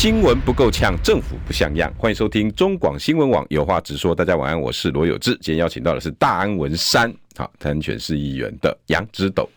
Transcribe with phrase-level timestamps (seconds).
[0.00, 1.92] 新闻不够呛，政府不像样。
[1.98, 4.14] 欢迎收听中广新闻网有话直说。
[4.14, 5.32] 大家晚安，我是罗有志。
[5.40, 9.50] 今天邀请到的是大安文山，好，参选市议员的杨植斗。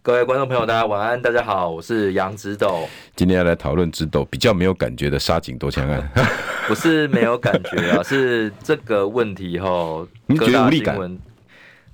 [0.00, 1.20] 各位观众朋友，大家晚安。
[1.20, 2.88] 大家好，我是杨植斗。
[3.14, 6.10] 今天要来讨论植斗比较没有感觉的沙井夺枪案。
[6.66, 9.68] 不是没有感觉啊， 是这个问题哈。
[10.24, 10.96] 你觉得无力感？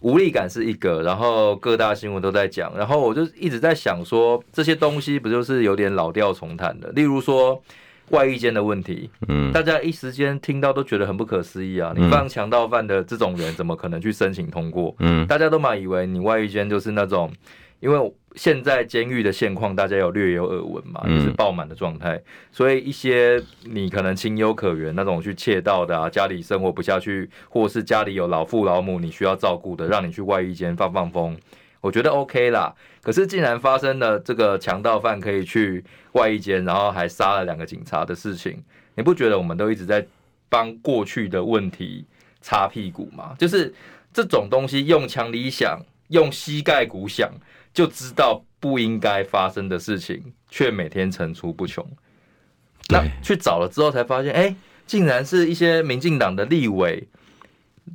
[0.00, 6.90] 无力感是一个，然后各大新闻都在讲，然后我就一直在想说，这些东西不就是有点老调重弹的？
[6.92, 7.62] 例如说
[8.08, 11.92] 外遇间的问题，嗯，大家一时间听到都觉得很不可思议啊！
[11.96, 14.94] 你放强盗犯的这种人，怎么可能去申请通过？
[14.98, 17.32] 嗯，大家都嘛以为你外遇间就是那种。
[17.80, 22.20] 因为现在监狱的现况，大家有略有耳闻嘛，就是爆满的状态，
[22.52, 31.36] 所以一些你可能情有可原那种去窃盗的啊，家里生活不下去，或是家里有老父老母你需要照顾的，让你去外衣间放放风，
[31.80, 32.74] 我觉得 OK 啦。
[33.02, 38.62] 可是竟然发生了这个强盗犯可以去外衣间，然后还杀了两个警察的事情，
[38.94, 40.06] 你不觉得我们都一直在
[40.48, 42.04] 帮过去的问题
[42.40, 43.34] 擦屁股吗？
[43.38, 43.74] 就是
[44.12, 47.32] 这种东西用强理想，用膝盖骨想。
[47.72, 51.88] 就知道不应该发生的事情，却每天层出不穷。
[52.88, 57.06] 那去找了之后，才发现，哎，竟然是一些民进党的立委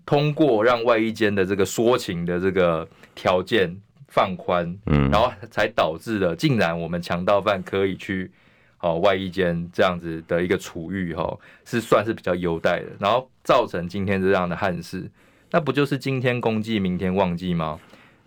[0.06, 3.76] 通过让外衣间的这个说情的这个条件
[4.08, 8.32] 放宽，嗯，然后才导致了，竟然我们强盗犯可以去
[8.80, 15.12] 哦外衣间这样子的一个处遇，哈，是算是比较优待的，然后造成今天这样的憾事，
[15.52, 17.78] 那不就是今天公祭，明天忘记吗？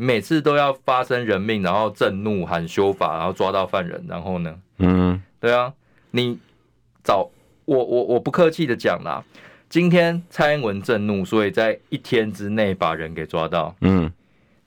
[0.01, 4.55] 每次都要发生人命，然后震怒喊修法，然后抓到犯人，然后呢？
[4.79, 5.75] 嗯，对啊，
[6.13, 6.39] 你
[7.03, 7.29] 找
[7.65, 9.25] 我我我不客气的讲啦，
[9.69, 13.75] 今天蔡英文震怒，所以在一天之内把人给抓到。
[13.81, 14.13] 嗯，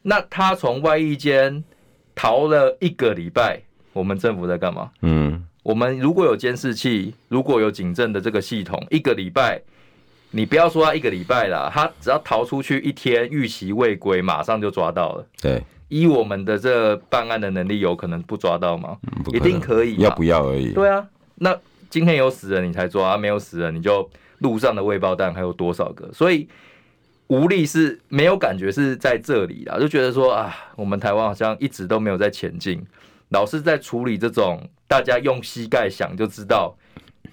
[0.01, 1.63] 那他从外衣间
[2.13, 3.61] 逃了一个礼拜，
[3.94, 4.91] 我们政府在干嘛？
[5.01, 9.61] 嗯，我们如果有监视器，如果有警政的这个系统，一个礼拜。
[10.33, 15.25] 你不要说他一个礼拜啦，他只要逃出去一天，逾期未归，马上就抓到了。
[15.41, 18.97] 对，依我们的这办案的能力，有可能不抓到吗？
[19.33, 20.71] 一定可以，要不要而已。
[20.71, 21.05] 对啊，
[21.35, 21.57] 那
[21.89, 24.09] 今天有死人你才抓，没有死人你就
[24.39, 26.09] 路上的未爆弹还有多少个？
[26.13, 26.47] 所以
[27.27, 32.81] 无力是没有感觉是在这里啦，就觉得说啊，我们台湾好像一直都没有在前进，
[33.29, 36.73] 老是在处理这种大家用膝盖想就知道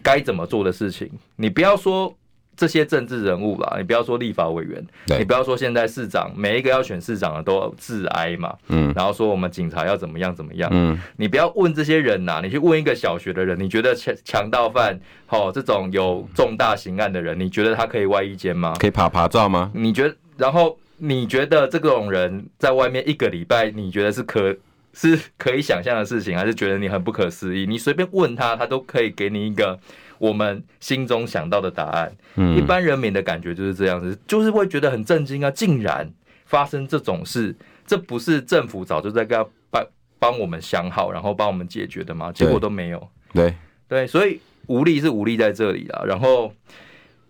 [0.03, 1.09] 该怎么做的事情。
[1.36, 2.12] 你不要说。
[2.59, 4.85] 这些政治人物啦，你不要说立法委员，
[5.17, 18.75] 你不要说现在市长，每一个要选市长的都自哀嘛，嗯，然后说我们警察要怎么样怎么样，嗯，你不要问这些人呐，你去问一个小学的人，你觉得强强盗犯，好这种有重大刑案的人，你觉得他可以外衣间吗？
[18.81, 19.71] 可以爬爬照吗？
[19.73, 24.57] 你觉得，然后你觉得这种人在外面一个礼拜，你觉得是可
[24.93, 27.67] 是可以想象的事情，还是觉得你很不可思议？
[27.67, 29.79] 你随便问他，他都可以给你一个。
[30.19, 35.51] 我们心中想到的答案，嗯，一般人民的感觉就是这样子，就是会觉得很震惊啊！
[35.51, 36.11] 竟然
[36.45, 37.55] 发生这种事，
[37.87, 39.87] 这不是政府早就在给他帮
[40.19, 42.33] 帮我们想好，然后帮我们解决的吗？
[42.33, 43.09] 结果都没有。
[43.33, 43.55] 对
[43.87, 46.03] 对，所以无力是无力在这里啊。
[46.05, 46.53] 然后，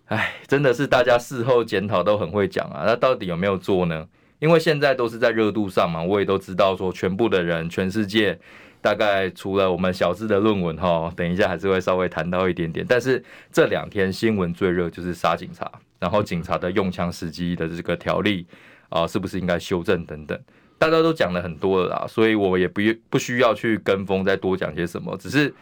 [0.07, 2.85] 哎，真的是大家事后检讨都很会讲啊。
[2.87, 4.07] 那到底有没有做呢？
[4.39, 8.39] 因为现在都是在热度上嘛，我也都知道说，全部的人，全世界。
[8.81, 12.85] 大概除了我们小志的论文哈，等一下还是会稍微谈到一点点。
[12.89, 13.23] 但是
[13.53, 18.47] 这两天新闻最热就是杀警察，然后警察的用枪时机的这个条例
[18.89, 20.41] 啊，是不是应该修正等等，
[20.79, 22.81] 大家都讲了很多了啦，所以我也不
[23.11, 25.53] 不需要去跟风再多讲些什么，只是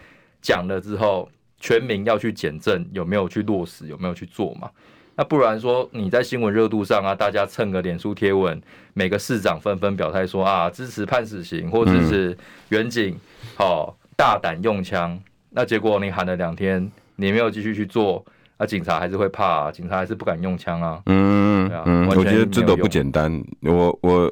[0.43, 1.28] 讲了之后，
[1.59, 4.71] 全民要去检证有没有去落实，有没有去做嘛。
[5.19, 8.60] 那不然说你在新闻热度上啊，大家蹭个脸书贴文，
[8.92, 12.36] 每个市长纷纷表态说啊，支持判死刑或者是
[12.68, 13.16] 远景，
[13.57, 15.18] 好、哦、大胆用枪。
[15.51, 18.22] 那结果你喊了两天，你没有继续去做，
[18.59, 21.01] 那警察还是会怕、啊，警察还是不敢用枪啊。
[21.07, 23.42] 嗯嗯，我觉得这都不简单。
[23.62, 24.30] 我我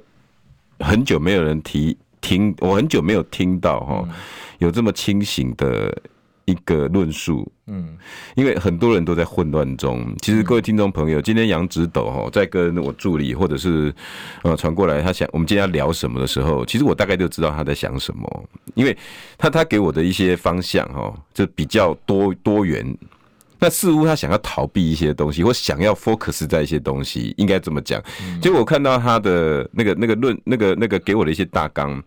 [0.81, 4.07] 很久没有人提听，我很久没有听到哈，
[4.59, 5.97] 有这么清醒的。
[6.45, 7.97] 一个论述，嗯，
[8.35, 10.15] 因为很多人都在混乱中。
[10.21, 13.95] 其实各位听众朋友，今天杨直斗哈在跟我助理或者是
[14.43, 18.45] 呃传过来，他想我们今天要聊什么的时候，其实我大概就知道他在想什么，
[18.75, 18.97] 因为
[19.39, 22.97] 他他给我的一些方向哈，就比较多多元。
[23.61, 28.03] 那似乎他想要逃避一些东西，或想要 focus 在一些东西，应该这么讲。
[28.43, 32.03] 结果我看到他的那个那个论那个那个给我的一些大纲，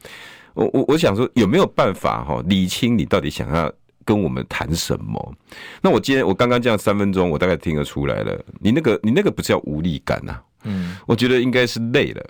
[0.53, 3.73] 我我我想说有没有办法哈理清你到底想要
[4.07, 5.36] 跟我们谈什么？
[5.81, 8.39] 那我今天我刚刚这样三分钟，我大概听得出来了。
[8.62, 10.39] 你那个你那个不是叫无力感呐？
[10.63, 12.25] 嗯，我觉得应该是累了。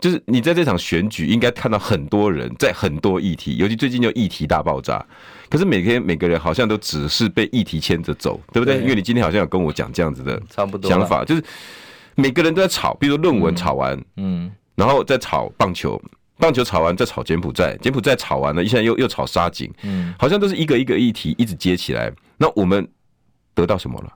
[0.00, 5.04] 就是你在这场选举，应该看到很多人在很多议题，尤其最近就议题大爆炸。
[5.48, 8.80] 可是每天每个人好像都只是被议题牵着走，对不对？
[8.80, 11.44] 因为你今天好像有跟我讲这样子的差不多想法，就是
[12.16, 16.00] 每个人都在吵，比如说论文吵完，嗯，然后再吵棒球，
[16.42, 22.12] 棒球吵完再吵柬埔寨，柬埔寨吵完了，现在又又吵沙井，嗯，好像都是一个一个议题一直接起来。
[22.36, 22.84] 那我们
[23.54, 24.12] 得到什么了？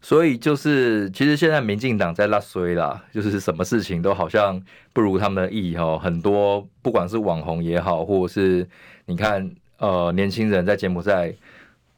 [0.00, 4.58] 所以就是，其实现在民进党在拉衰啦，就是什么事情都好像
[4.94, 5.98] 不如他们的意哈。
[5.98, 8.66] 很多不管是网红也好，或者是
[9.04, 11.34] 你看呃年轻人在柬埔寨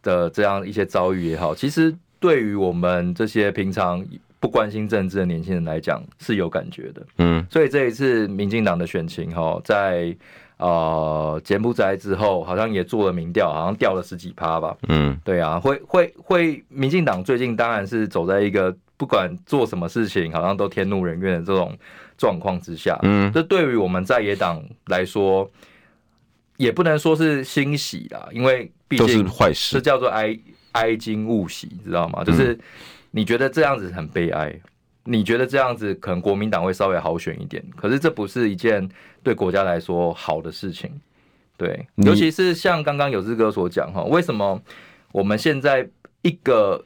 [0.03, 4.05] 的这样一些遭遇也好，其实对于我们这些平常
[4.45, 7.07] 不关心政治的年轻人来讲是有感觉的。
[7.17, 10.15] 嗯，所以这一次民进党的选情哈，在。
[10.57, 14.75] 呃，柬埔寨之后好像也做了民调，好像掉了十几趴吧。
[14.87, 21.77] 嗯，对啊，会会会，民进党最近当然是走在一个不管做什么事情，好像都天怒人怨的这种
[22.17, 22.97] 状况之下。
[23.03, 25.51] 嗯，这对于我们在野党来说，
[26.57, 30.39] 也不能说是欣喜啦，因为毕竟坏事，这叫做哀
[30.71, 32.23] 哀惊勿喜，知道吗？
[32.23, 32.57] 就是
[33.15, 34.53] 你觉得这样子很悲哀。
[35.07, 38.89] 你觉得这样子可能国民党会稍微好选一点，可是这不是一件
[39.23, 40.91] 对国家来说好的事情，
[41.59, 44.59] 对，尤其是像刚刚有志哥所讲哈，为什么
[45.13, 45.87] 我们现在
[46.23, 46.83] 一个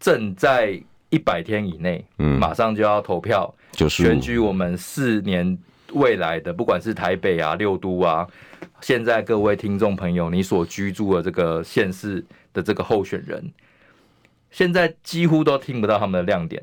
[0.00, 3.54] 正在一百天以内，嗯，马上就要投票，
[3.88, 5.56] 选举我们四年
[5.92, 8.26] 未来的，不管是台北啊、六都啊，
[8.80, 13.48] 现在各位听众朋友，你所居住的这个县市的这个候选人，
[14.50, 16.62] 现在几乎都听不到他们的亮点。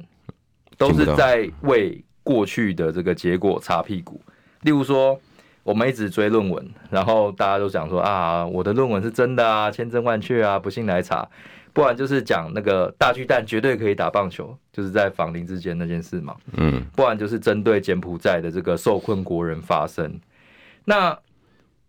[0.80, 4.22] 都是在为过去的这个结果擦屁股。
[4.62, 5.20] 例如说，
[5.64, 11.28] 我们一直追论文，然后大家都讲说啊，我的论文是真的啊，千真万确啊，不信来查。
[11.74, 16.36] 不然就是讲那个大巨蛋绝对可以打棒球，就是在房林之间那件事嘛。
[16.54, 16.86] 嗯。
[16.96, 20.22] 不然就是针对柬埔寨的这个受困国人发声。
[20.86, 21.18] 那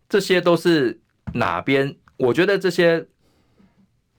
[0.09, 0.99] 这些都是
[1.35, 1.95] 哪边？
[2.17, 3.05] 我觉得这些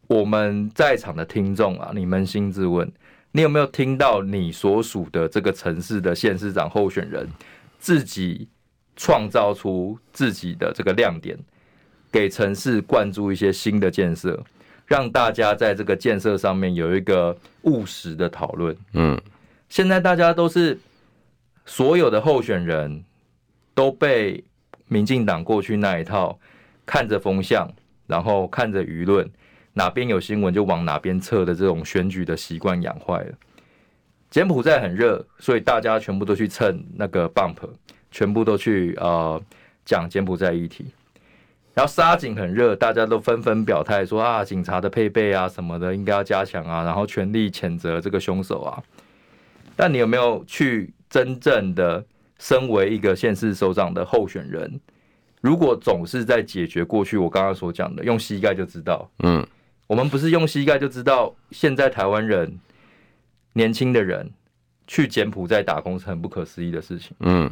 [0.09, 2.91] 我们在场的听众啊，你扪心自问。
[3.31, 7.29] 你有没有听到你所属的这个城市的县市长候选人
[7.77, 8.47] 自己
[8.95, 11.37] 创造出自己的这个亮点，
[12.11, 14.43] 给城市灌注一些新的建设，
[14.87, 18.75] 让大家在这个建设上面有一个务实的讨论？
[18.93, 19.21] 嗯，
[19.69, 20.79] 现在大家都是
[21.67, 23.03] 所有的候选人
[23.75, 24.43] 都被
[24.87, 26.39] 民进党过去那一套
[26.83, 27.71] 看着风向，
[28.07, 29.29] 然后看着舆论。
[29.79, 33.33] 哪边有新闻就往哪边撤的这种选举的习惯养坏了。
[34.29, 37.55] 柬埔寨很热，所以大家全部都去蹭那个 bump，
[38.11, 39.41] 全部都去呃
[39.85, 40.87] 讲柬埔寨议题。
[41.73, 48.83] 然后沙井很热，大家都纷纷表态说啊，警察的配备啊什么的应该要加强啊，然后全力谴责这个凶手啊。
[49.77, 52.03] 但你有没有去真正的
[52.37, 54.77] 身为一个县市首长的候选人？
[55.39, 59.47] 如果总是在解决过去我刚刚所讲的，用膝盖就知道，嗯。
[59.89, 62.59] 我们不是用膝盖就知道，现在台湾人
[63.53, 64.29] 年轻的人
[64.85, 67.11] 去柬埔寨打工是很不可思议的事情。
[67.21, 67.49] 嗯，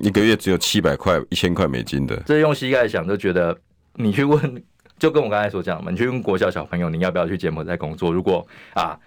[0.00, 2.16] 一个月只有七百块、一千块美金的。
[2.24, 3.54] 这用膝盖想就觉得，
[3.92, 4.64] 你去问，
[4.98, 8.10] 就跟我刚才所讲嘛，你去问国小小朋友，你要不要去柬埔寨工作？
[8.10, 8.98] 如果啊，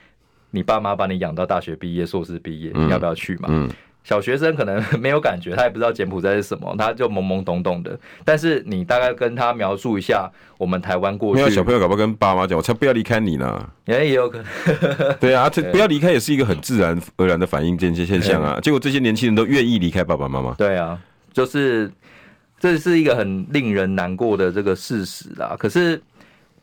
[0.52, 3.50] 你爸妈把你养到大学毕业、硕士毕业，你要不要去嘛？
[3.50, 3.68] 嗯。
[3.68, 3.72] 嗯
[4.04, 8.00] 小学生可能没有感觉，他也不知道柬埔寨是什么，他就懵懵懂懂的。
[8.26, 13.70] 但是你大概跟他描述一下我们台湾过去，没有小朋友搞不好跟爸妈讲，我才不要离开你呢。
[13.86, 15.16] 也也有可能。
[15.20, 18.60] 对啊，这 不要离开也是一个很自然而然的反应这些现象啊。
[18.62, 20.54] 结果这些年轻人都愿意离开爸爸妈妈。
[20.54, 21.00] 对啊，
[21.32, 21.92] 就是
[22.60, 25.56] 这是一个很令人难过的这个事实啦。
[25.60, 26.02] 可是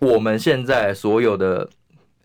[0.00, 1.68] 我们现在所有的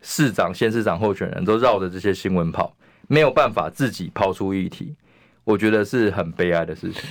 [0.01, 2.73] 市长、县市长候选人都绕着这些新闻跑。
[3.11, 4.95] 没有办法自己抛出议题，
[5.43, 7.01] 我觉得是很悲哀的事情。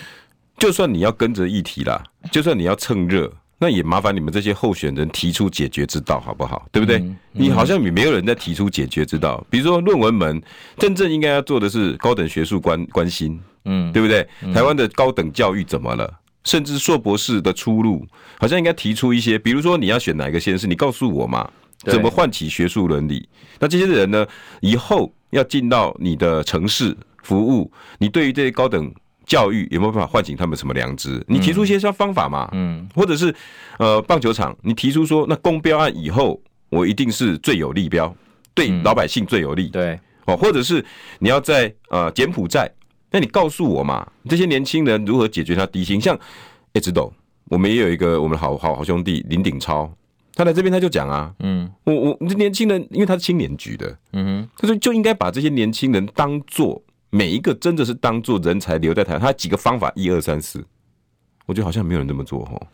[0.57, 2.03] 就算你要跟着议题啦，
[2.33, 6.67] 就算你要蹭热，那也麻烦你们这些候选人提出解决之道，好不好？
[6.73, 7.01] 对不对？
[7.01, 9.47] 嗯嗯、你好像也没有人在提出解决之道。
[9.51, 10.43] 比如说论文门，
[10.79, 14.27] 真正应该要做的是高等学术关关心，嗯，对不对？
[14.55, 16.11] 台湾的高等教育怎么了？
[16.45, 18.07] 甚至硕博士的出路，
[18.39, 19.39] 好像应该提出一些。
[19.39, 23.29] 比如说你要选哪一个县市，你告诉我嘛，怎么唤起学术伦理？
[23.59, 24.27] 那这些人呢，
[24.63, 25.13] 以后。
[25.31, 28.93] 要进到你的城市服务，你对于这些高等
[29.27, 31.25] 教育有没有办法唤醒他们什么良知？
[31.29, 32.49] 你提出一些方法嘛？
[32.53, 33.35] 嗯，或者是
[33.79, 38.13] 呃棒球场，你提出说那公标案以后我一定是最有利标，
[38.55, 39.69] 对老百姓最有利。
[39.69, 40.85] 对，哦，或者是
[41.21, 42.69] 你要在呃柬埔寨，
[43.11, 46.01] 那你告诉我嘛，这些年轻人如何解决他低薪？
[46.01, 46.19] 像
[46.73, 47.13] 一，直斗，
[47.45, 49.93] 我们也有一个我们好好好兄弟林鼎超，
[50.41, 60.65] 他来这边他就讲啊，嗯，我我这年轻人，因为他是青年局的，嗯哼，他说就应该把这些年轻人当做每一个真的是当做人才留在台湾，他几个方法一二三四，
[61.45, 62.67] 我觉得好像没有人这么做哦。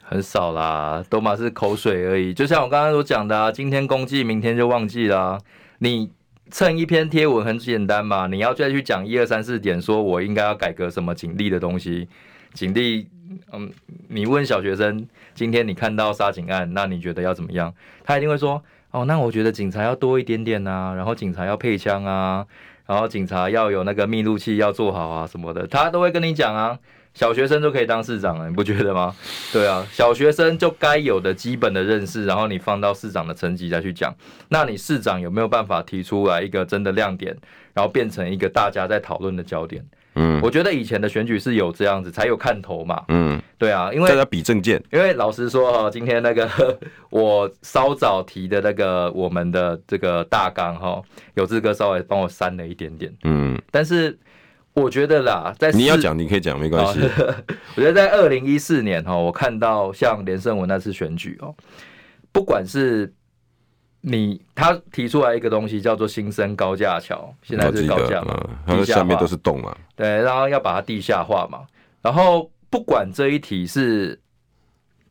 [0.00, 2.32] 很少啦，都嘛是口水而已。
[2.32, 5.40] 就像我刚刚所讲的啊，今天公祭，明天就忘记啦、啊。
[5.80, 6.12] 你
[6.52, 12.06] 蹭一篇贴文很简单嘛，你要再去讲一二三四点，说我应该要改革什么警力的东西。
[12.54, 13.08] 警力，
[13.52, 13.70] 嗯，
[14.08, 17.72] 你问小学生，今天你看到杀警案，那你觉得要怎么样？
[18.04, 22.46] 他一定会说，哦，那我觉得警察要多一点点啊，然后警察要配枪啊，
[22.86, 26.78] 然后警察要有那个密录器要做好啊什么的，他都会跟你讲啊。
[27.14, 29.12] 小学生就可以当市长了，你不觉得吗？
[29.52, 34.14] 对啊，小学生就该有的基本的认识，然后你放到市长的层级再去讲。
[34.50, 37.36] 那你市长有没有办法提出来一个真的亮点，
[37.74, 39.84] 然后变成一个大家在讨论的焦点？
[40.18, 43.04] 嗯，我觉得以前的选举是有这样子才有看头嘛。
[43.08, 44.82] 嗯，对啊，因为大家比政见。
[44.92, 46.48] 因为老实说哈，今天那个
[47.10, 51.00] 我稍早提的那个我们的这个大纲哈，
[51.34, 53.12] 有志哥稍微帮我删了一点点。
[53.24, 54.18] 嗯，但是。
[54.74, 57.00] 我觉得啦，在你要讲，你可以讲，没关系。
[57.74, 61.52] 我觉得在二零一四年哈，我看到像连胜文那次选举哦，
[62.30, 63.12] 不管是
[64.08, 68.34] 你他提出来一个东西叫做新生高架桥，现在是高架嘛，
[68.66, 71.66] 它的下面都是洞嘛，对，然后要把它地下化嘛，
[72.02, 74.18] 然后不管这一题是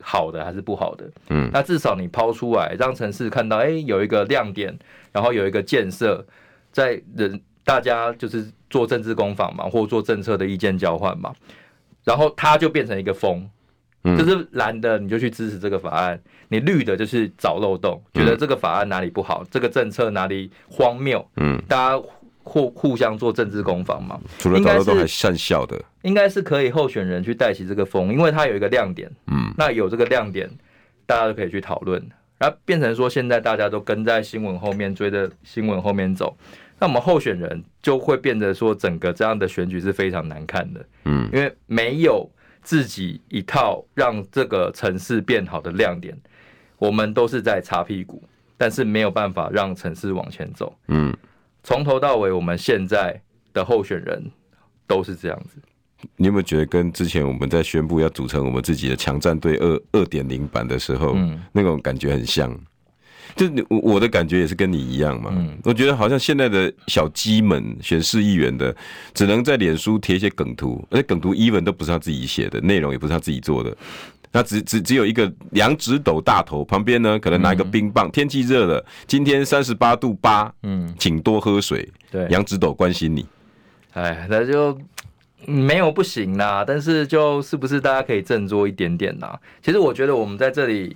[0.01, 4.77] 好的还是不好的，嗯，那至少你抛出来，让城市看到，哎，有一个亮点，
[5.11, 6.25] 然后有一个建设
[6.71, 7.41] 在人。
[7.67, 11.33] 大家就是做政治攻防嘛，或做政策的意见交换嘛，
[12.05, 13.45] 然后它就变成一个风，
[14.03, 22.03] 就是蓝的你就去支持这个法案，你绿的就是找漏洞，觉得这个法案哪里不好，这个政策哪里荒谬，嗯，大家
[22.43, 30.49] 互互相做政治攻防嘛，除了找漏洞还善笑的，应该是可以候选人去带起这个风，因为他有一个亮点，嗯，那有这个亮点，
[31.05, 32.01] 大家都可以去讨论，
[32.37, 36.37] 然后变成说现在大家都跟在新闻后面追着新闻后面走。
[36.79, 42.29] 那我们候选人就会变得说，整个这样的选举是非常难看的，嗯，因为没有
[42.67, 46.13] 自己一套让这个城市变好的亮点，
[46.77, 48.21] 我们都是在擦屁股，
[48.57, 51.15] 但是没有办法让城市往前走，嗯，
[51.63, 53.21] 从头到尾，我们现在
[53.53, 54.21] 的候选人
[54.85, 55.61] 都是这样子。
[56.17, 62.53] 你有没有觉得跟之前我们在宣布要组成我们自己的强战队二二点零版的时候，嗯，那种感觉很像？
[63.35, 65.31] 就我我的感觉也是跟你一样嘛，
[65.63, 68.75] 我觉得好像现在的小鸡们选市议员的，
[69.13, 73.75] 只能在脸书贴一些梗图，而且梗图 even 都不是他自己写的，内容也不是他自己做的，
[74.31, 83.25] 他只只只有一个杨指斗大头，旁边呢可能拿一个冰棒，天气热了，今天三十八度八，嗯，请多喝水，对，杨指斗关心你，
[83.93, 84.77] 哎，那就
[85.45, 89.37] 没有不行啦，但是就是不是大家可以振作一点点呐？
[89.61, 90.95] 其实我觉得我们在这里。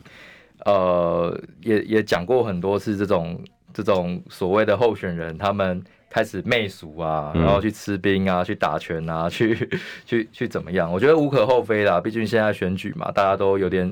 [0.65, 9.69] 呃，也也讲过很多次，这种这种所谓的候选人，他们开始媚俗啊，然后去吃冰啊，去打拳啊， 去
[10.05, 10.91] 去去怎么样？
[10.91, 13.91] 我觉得无可厚非啦，毕竟现在选举嘛，大家都有点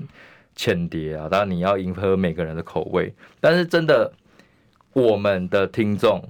[0.56, 1.28] 浅碟啊。
[1.30, 4.12] 当然你要迎合每个人的口味，但是真的，
[4.94, 6.22] 我们的听众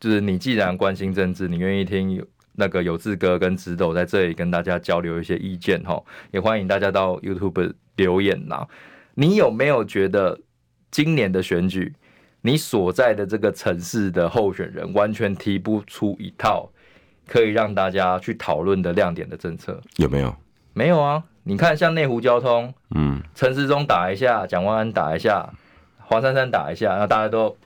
[0.00, 2.22] 就是你，既然关心政治，你愿意听
[2.56, 6.02] 那个有志哥跟直斗在这里跟大家交流一些意见哈，
[6.32, 8.66] 也欢迎大家到 YouTube 留言呐。
[9.20, 10.38] 你有没有觉得
[10.92, 11.92] 今年的选举，
[12.40, 16.70] 你所在的这个城市的候选人完全提不出一套
[17.26, 19.80] 可以让大家去讨论的亮点的政策？
[19.96, 20.32] 有没有？
[20.72, 21.20] 没有啊！
[21.42, 25.52] 你看，像内湖交通，嗯，陈时中打一下，蒋万安打一下，
[25.98, 27.56] 黄珊珊打一下，然后大家都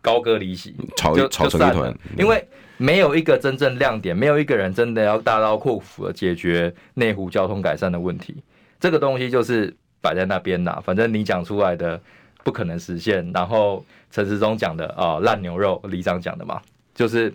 [0.00, 1.92] 高歌离席，吵吵成一团。
[2.16, 2.46] 因为
[2.76, 8.36] 没有一个真正亮点，没有一个人真的要大刀阔斧的解决内湖交通改善的问题。
[8.78, 9.76] 这个东西就是。
[10.04, 11.98] 摆在那边呐，反正你讲出来的
[12.44, 13.26] 不可能实现。
[13.32, 16.60] 然后陈时中讲的啊，烂牛肉，李长讲的嘛，
[16.94, 17.32] 就是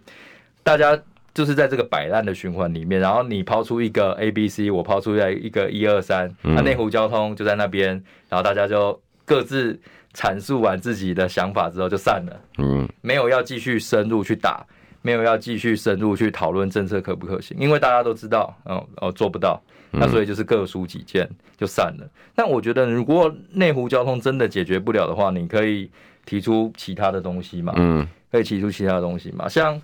[0.61, 0.95] 大家
[1.33, 3.01] 就是在这个摆烂的循环里面。
[3.01, 7.89] 然后你抛出一个 A、B、C，我抛出来一个一二三，那内湖交通就在那边，
[8.29, 9.79] 然后大家就各自
[10.13, 12.39] 阐述完自己的想法之后就散了。
[12.59, 14.63] 嗯，没有要继续深入去打，
[15.01, 19.59] 没有要继续深入去讨论政策可不可行，因为大家都知道，哦哦，做不到。
[19.91, 21.27] 那所以就是各抒己见
[21.58, 22.08] 就散了。
[22.36, 25.89] 但我觉得，如果内湖交通真的解决不了的话，你可以
[26.25, 27.74] 提出其他的东西嘛？
[27.75, 29.50] 嗯，可以提出其他的东西嘛？
[29.50, 29.81] 像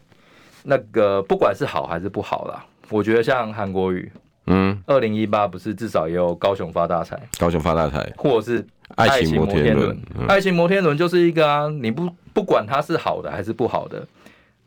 [0.64, 4.12] 那个不管是好还是不好啦，我觉得像韩国语，
[4.48, 9.98] 嗯，二零一八不是至少也有高雄发大财，高雄发大财，或者是爱情摩天轮，
[10.28, 14.08] 爱情摩天轮就是一个啊，你不不管它是好的还是不好的。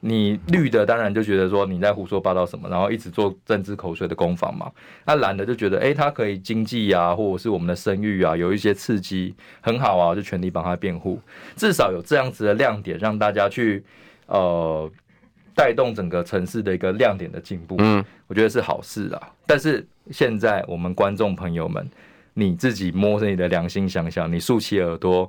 [0.00, 4.70] 你绿的当然就觉得说你在胡说八道什么，然后一直做政治口水的攻防嘛。
[5.04, 11.20] 那蓝的就觉得，哎，它可以经济啊，或者是我们的声誉啊，有一些刺激，很好啊，就全力帮他辩护。
[11.56, 13.82] 至少有这样子的亮点，让大家去
[14.26, 14.88] 呃
[15.54, 17.74] 带动整个城市的一个亮点的进步。
[17.80, 19.28] 嗯，我觉得是好事啊。
[19.46, 21.84] 但是现在我们观众朋友们，
[22.34, 25.28] 你自己摸着你的良心想想，你竖起耳朵。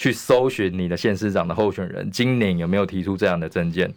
[0.00, 3.92] 去搜寻你的县市长的候选人，今年有没有提出这样的证件？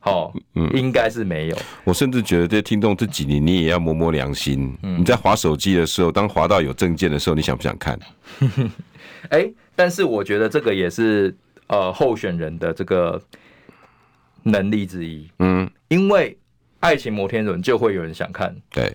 [0.00, 1.58] 好，嗯，应该是没有。
[1.84, 4.74] 我甚至觉得这些听众这几年，你也要摸摸良心。
[4.80, 8.00] 你在滑手机的时候，当滑到有证件的时候，你想不想看？
[9.28, 11.36] 哎，但是我觉得这个也是
[11.66, 13.20] 呃候选人的这个
[14.44, 15.28] 能力之一。
[15.40, 16.34] 嗯，因为
[16.78, 18.56] 爱情摩天轮就会有人想看。
[18.70, 18.90] 对。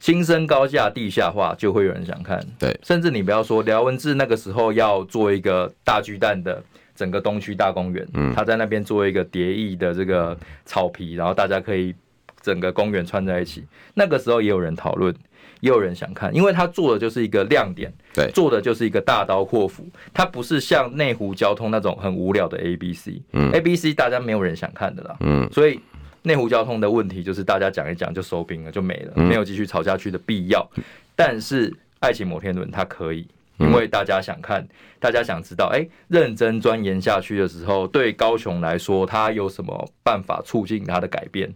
[0.00, 2.40] 新生高架地下化，就会有人想看。
[2.58, 6.62] 对，甚至你不要说廖文智那个时候要做一个大巨蛋的
[6.94, 11.94] 整个东区大公园，嗯，他在那边做一个蝶翼的这个草皮，然后大家可以
[12.40, 13.64] 整个公园串在一起。
[13.94, 15.12] 那个时候也有人讨论，
[15.60, 25.80] 也有人想看，因为他做的就是一个亮点，对，做的就是一个大刀阔斧，他不是像内湖交通那种很无聊的 A B C，嗯，A B C 大家没有人想看的啦，嗯，所以。
[26.28, 30.68] 内湖交通的问题就是大家讲一讲就收兵了，就没了，没有继续吵下去的必要。
[31.16, 34.68] 但是爱情摩天轮它可以，因为大家想看，
[35.00, 41.50] 大家想知道，哎，认真钻研下去的时候，对高雄来说，它有什么办法促进它的改变？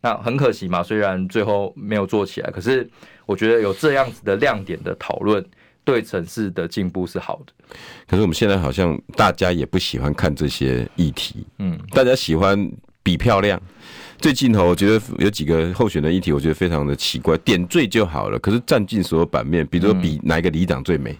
[0.00, 2.88] 那很可惜嘛，虽然最后没有做起来，可是
[3.26, 5.44] 我觉得有这样子的亮点的讨论，
[5.84, 7.52] 对城市的进步是好的。
[8.08, 12.72] 可是我们现在好像大家也不喜欢看这些议题，嗯，大家喜欢。
[13.06, 13.62] 比漂亮，
[14.18, 18.38] 最近哈，我觉得有几个候选的议题，我觉得非常的奇怪，点缀就好了。
[18.38, 21.16] 可是占尽所有版面，比如说比哪一个里长最美，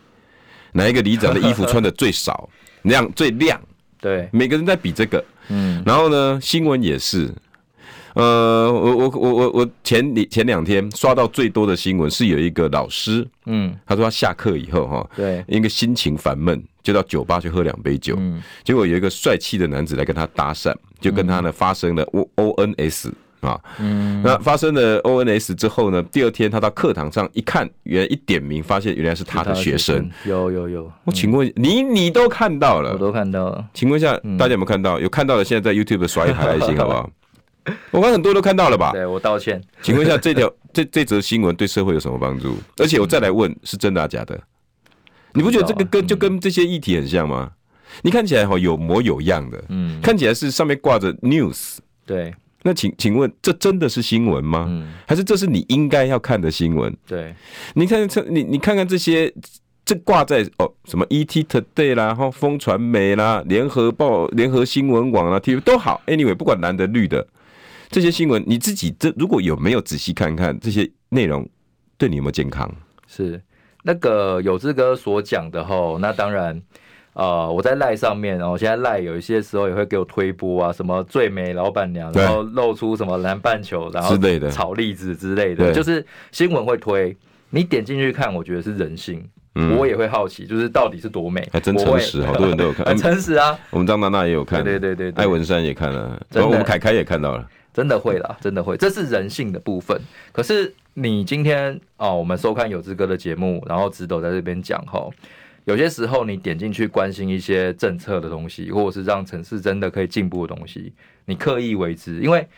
[0.73, 2.49] 哪一个里长的衣服穿的最少，
[2.83, 3.61] 亮最亮，
[4.01, 7.31] 对，每个人在比这个，嗯，然后呢，新闻也是。
[8.17, 34.99] 呃，我我我我我前里前两天刷到最多的新闻是有一个老师，嗯，他说他下课以后哈，对，一个心情烦闷，就到酒吧去喝两杯酒，嗯，结果有一个帅气的男子来跟他搭讪，就跟他呢发生了 O O N S 啊，嗯，那发生了 O N S 之后呢，第二天他到课堂上一看，原来一点名发现原来是他的学生，有有有，我请问你你都看到了，我都看到了，请问一下大家有没有看到？
[34.99, 37.11] 有看到的现在在 YouTube 刷一排爱心好不好？
[37.91, 38.93] 我看很多都看到了吧？
[38.93, 39.61] 对，我道歉。
[39.83, 42.57] 请问一下，这条 这这则新闻对社会有什么帮助？
[42.79, 44.41] 而且我再来问，是真的还是假的？
[45.33, 47.53] 你不觉得这个跟就跟这些议题很像吗？
[48.03, 52.35] 你看起来哈有模有样的，嗯，看起来是上面挂着 news，对。
[52.63, 54.67] 那请请问，这真的是新闻吗？
[54.69, 56.95] 嗯，还是这是你应该要看的新闻？
[57.07, 57.33] 对。
[57.75, 59.33] 你看这你你看看这些，
[59.85, 67.25] 这挂在哦什么 ET Today 啦，然后风传媒啦，联合报、联合新闻网啦，TV 都好，anyway 不管蓝的绿的。
[67.91, 71.49] 这些新闻你自己这如果有没有仔细看看这些内容，
[71.97, 72.71] 对你有没有健康？
[73.07, 73.41] 是
[73.85, 76.61] 那个有志哥所讲的吼，那当然，
[77.13, 84.51] 呃，我在赖上面，然后现在赖有一些时候也会给我推播啊，什么最美老板娘，然后露出什么南半球，然后之类的。
[84.51, 87.17] 炒栗子之类的，就是新闻会推，
[87.51, 89.25] 你点进去看，我觉得是人性，
[89.79, 93.57] 我也会好奇，就是到底是多美，还真诚实，好多人都有看， 很诚实啊。
[93.71, 97.49] 我们张娜娜也有看，对对对，艾文山也看了，然后我们凯凯也看到了。
[97.77, 100.01] 真的会啦， 真的会，这是人性的部分。
[100.33, 105.13] 可是你今天哦，我们收看有志哥的节目，然后直斗在这边讲吼，
[105.67, 110.91] 有些时候你点进去关心一些政策的东西，或者是让城市真的可以进步的东西，
[111.27, 112.49] 你刻意为之，因为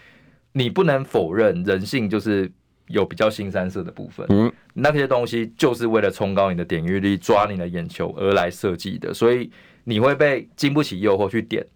[0.52, 2.48] 你不能否认人性就是
[2.87, 4.24] 有比较新三色的部分。
[4.28, 9.50] 嗯，那些东西就是为了冲高你的点阅率、抓你的眼球而来设计的，所以
[9.83, 11.66] 你会被经不起诱惑去点。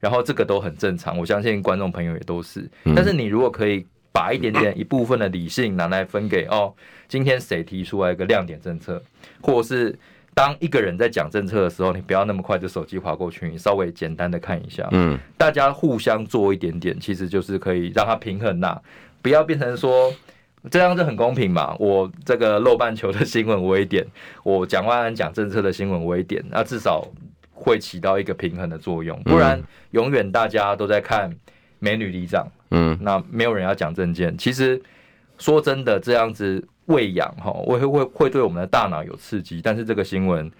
[0.00, 2.68] 然后这个都很正常，我相信观众朋友也都是。
[2.96, 6.72] 但是你如果可以把一点点一部分的理性拿来分给哦，
[7.06, 9.00] 今天谁提出来一个亮点政策，
[9.42, 9.96] 或者是
[10.34, 14.88] 当一个人在讲政策的时候，你不要那么快就手机划过去，你稍微简单的看一下。
[14.90, 18.80] 嗯，大家互相做一点点，其实就是可以让它平衡呐，
[19.20, 20.12] 不要变成说
[20.70, 21.76] 这样就很公平嘛。
[21.78, 24.06] 我这个漏半球的新闻我也点，
[24.42, 27.06] 我蒋万安讲政策的新闻我也点，那至少。
[27.60, 31.30] 会起到一个平衡的作用，不然永远大家都在看
[31.78, 34.36] 美女里长，嗯，那没有人要讲证件。
[34.38, 34.80] 其实
[35.36, 40.50] 说真的，这样子喂养哈，会会会对我们的大脑有刺激，但是这个新闻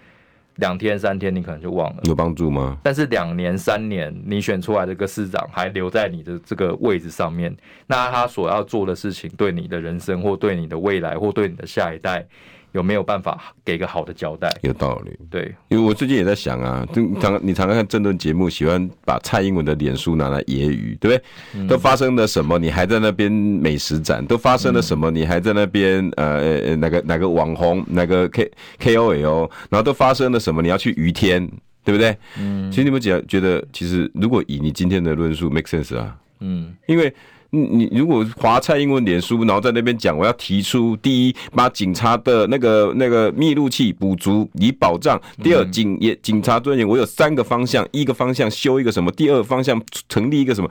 [0.57, 2.77] 两天三天你可能就忘了，有帮助吗？
[2.83, 7.51] 但是两年三年，你选出来这个市长还留在你的这个位置上面，
[7.87, 12.27] 那他所要做的事情，对你的人生或对你的未来或对你的下一代。
[12.73, 14.49] 有没有办法给个好的交代？
[14.61, 16.87] 有道理，对，因为我最近也在想啊，
[17.19, 21.21] 常你常常看政论节目，喜欢把蔡英文的脸书拿来揶揄，对不对？
[21.55, 22.57] 嗯、都发生了什么？
[22.57, 24.25] 你还在那边美食展？
[24.25, 25.11] 都发生了什么？
[25.11, 30.61] 你还在那边呃，哪个哪个网红，哪个 K K O L，然后都发生了什么？
[30.61, 31.45] 你要去于天，
[31.83, 32.17] 对不对？
[32.39, 37.13] 嗯，其实你们觉觉得，其实如果以你今天的论述 make sense 啊，嗯，因为。
[37.53, 37.59] 你
[37.89, 50.69] 你如果华蔡英文脸书，然后在那边讲，我要提出第一，把警察的那个那个密录器补足以保障；第二，警也警察专员，我有三个方向，一个方向修一个什么，第二方向成立一个什么？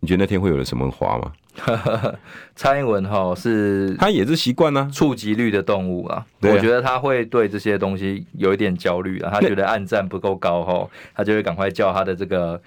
[0.00, 1.32] 你觉得那天会有人什么滑吗？
[2.56, 6.26] 蔡英文哈是，他也是习惯呢，触及率的动物啊。
[6.40, 12.60] 我觉得他会对这些东西有一点焦虑啊，他觉得暗战不够高哈，他就会赶快叫他的这个。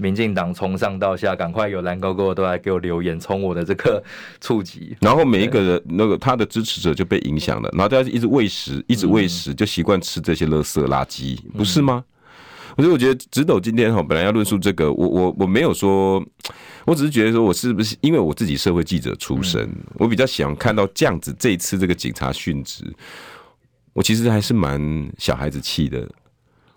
[0.00, 4.02] 民进党从上到下，赶快有蓝勾勾都来给我留言，冲我的这个
[4.40, 4.96] 触及。
[5.00, 12.04] 然后每一个人那个他的支持者就被影响了，然后大家一直喂食，一直喂食，就习惯吃这些垃圾垃圾，不是吗？
[12.76, 16.24] 所以我觉得直斗今天哈，本来要论述这个，我我我没有说，
[16.86, 22.84] 我只是觉得说我是不是因为我自己社会记者出身，我比较想看到这样子这一次这个警察殉职，
[23.92, 26.08] 我其实还是蛮小孩子气的。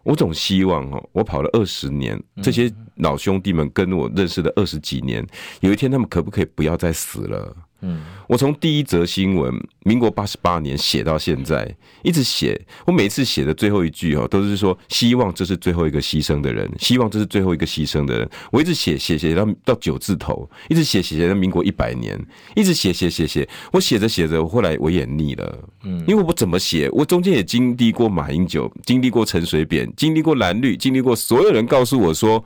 [0.03, 5.25] 我总希望哦，我跑了二十年，这些老兄弟们跟我认识了二十几年，
[5.61, 7.55] 有一天他们可不可以不要再死了？
[7.85, 11.69] 嗯，我从第一则新闻，民国八十八年写到现在，
[12.01, 12.59] 一直写。
[12.85, 18.29] 我每次写的最后一句哦，都是说希望这是最后一个牺牲的人，希望这是最后一个牺牲的人。
[18.51, 22.17] 我一直写写写到到九字头，一直写写写到民国一百年，
[22.55, 23.47] 一直写写写写。
[23.73, 25.59] 我写着写着，后来我也腻了。
[25.83, 32.43] 嗯，因为我怎么写，我中间也经历过马英九，经历过陈水扁，经历过蓝绿，经历过所有人告诉我说。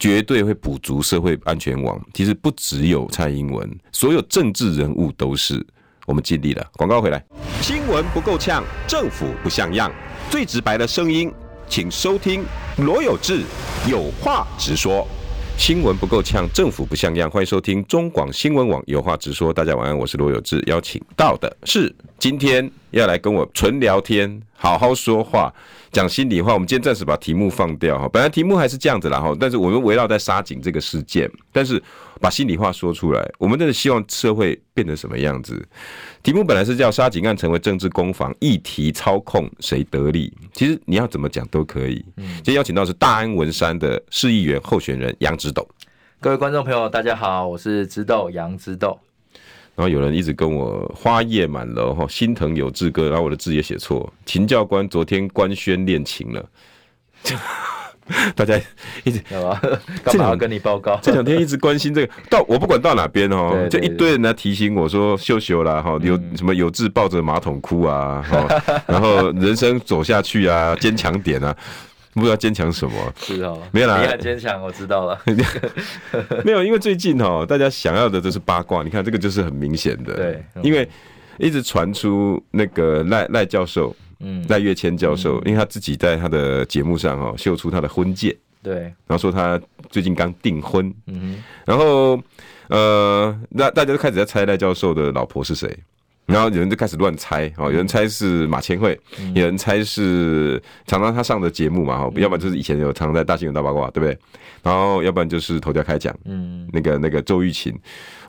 [0.00, 2.00] 绝对会补足社会安全网。
[2.12, 5.64] 其实不只有蔡英文，所有政治人物都是。
[6.06, 6.66] 我们尽力了。
[6.72, 7.24] 广告回来，
[7.60, 9.92] 新闻不够呛，政府不像样，
[10.28, 11.32] 最直白的声音，
[11.68, 12.42] 请收听
[12.78, 13.42] 罗有志
[13.88, 15.06] 有话直说。
[15.56, 19.52] 新闻不够呛，政府不像样，欢迎收听中广新闻网有话直说。
[19.52, 25.54] 大家晚安，我是罗有志，邀请到的是今天要来跟我纯聊天，好好说话。
[25.92, 28.08] 讲心里话，我们今天暂时把题目放掉哈。
[28.12, 31.82] 本来题目还是这样子啦哈，但是我们围绕在沙井这个事件，但是
[32.20, 35.60] 把心里话说出来，我们真的希望社会变成什么样子？
[36.22, 40.32] 题目本来是叫沙井案成为政治攻防，议题操控谁得利？
[40.52, 42.04] 其实你要怎么讲都可以。
[42.16, 45.68] 今天邀请到是大安文山的市议员候选人杨植斗。
[46.20, 48.96] 各位观众朋友，大家好，我是植斗杨植斗。
[49.76, 54.12] 然后有人一直跟我花叶满楼哈，心疼有志哥，然后我的字也写错。
[54.26, 56.44] 秦教官昨天官宣恋情了，
[58.34, 58.60] 大家
[59.04, 59.60] 一直干嘛？
[60.04, 60.98] 干嘛要跟你报告？
[61.00, 68.22] 这两天一直关心这个，到我不管到哪边哦，就一堆人来提醒我说秀秀啦哈，有什么有志抱着马桶哭啊，
[68.86, 71.56] 然后人生走下去啊，坚强点啊。
[72.14, 73.14] 不知道坚强什么？
[73.16, 74.02] 是哦，没有啦。
[74.02, 75.20] 你很坚强，我知道了。
[76.44, 78.82] 没有，因为最近哦，大家想要的都是八卦。
[78.82, 80.14] 你看这个就是很明显的。
[80.14, 80.88] 对，因为
[81.38, 88.74] 一直传出那个赖赖教授，嗯，赖月谦教授，因为他自己在他的节目上哦秀出他的婚戒，对，
[89.06, 92.20] 然后说他最近刚订婚，嗯，然后
[92.68, 95.76] 呃，那大家都开始在猜赖教授的老婆是谁。
[96.30, 98.98] 然后有人就开始乱猜，哦，有人猜是马千惠，
[99.34, 104.16] 有人猜是常常他上的节目嘛，哈，要不然就是以前有常常在大新闻大八卦，对不对？
[104.62, 107.74] 然后要不然就是头条开讲，嗯，那个那个周玉琴，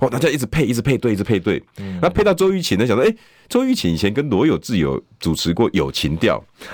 [0.02, 1.62] 哦，大家一直配，一直配对，一直配对，
[2.02, 3.16] 那配到周玉琴呢，想说，哎，
[3.48, 6.44] 周玉琴以前跟罗有志有主持过《友情调》，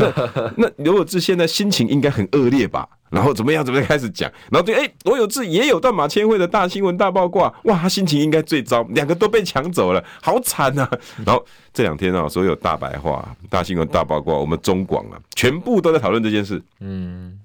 [0.56, 2.88] 那罗有志现在心情应该很恶劣吧？
[3.10, 3.64] 然后怎么样？
[3.64, 4.32] 怎么样开始讲？
[4.50, 10.90] 然后对，哎，罗有志也有到马千惠的大新闻大爆卦，哇，他心情应该最糟，两个都被抢走了，好惨啊！
[11.26, 16.62] 然后这两天啊，所有大白话、大新闻大爆卦，我们中广啊，全部都在讨论这件事。
[16.80, 17.38] 嗯，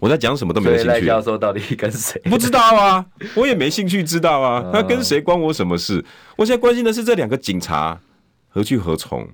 [0.00, 0.88] 我在讲什么都没有兴趣。
[0.88, 2.20] 赖教授到底跟谁？
[2.24, 4.70] 不知道啊， 我也没兴趣知道啊。
[4.72, 6.04] 他跟谁关我什么事？
[6.36, 7.98] 我现在关心的是这两个警察
[8.48, 9.28] 何去何从？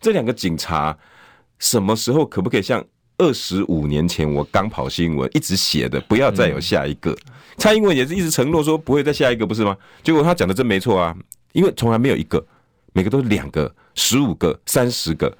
[0.00, 0.96] 这两个警察
[1.58, 2.84] 什么时候可不可以像？
[3.16, 7.16] 二十五年前，我刚跑新闻，一直写的不要再有下一个。
[7.56, 9.76] 蔡英文也是一直承诺说不会再下一个，不是吗？
[10.02, 11.16] 结果他讲的真没错啊，
[11.52, 12.44] 因为从来没有一个，
[12.92, 15.32] 每个都是两个、十五个、三十个。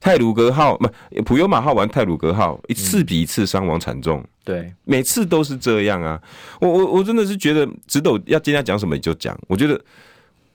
[0.00, 0.88] 太鲁格号不，
[1.22, 4.24] 普悠马号玩泰鲁格号，一次比一次伤亡惨重。
[4.44, 6.20] 对，每次都是这样啊。
[6.60, 9.38] 我我我真的是觉得，直斗要今天讲什么你就讲。
[9.46, 9.80] 我觉得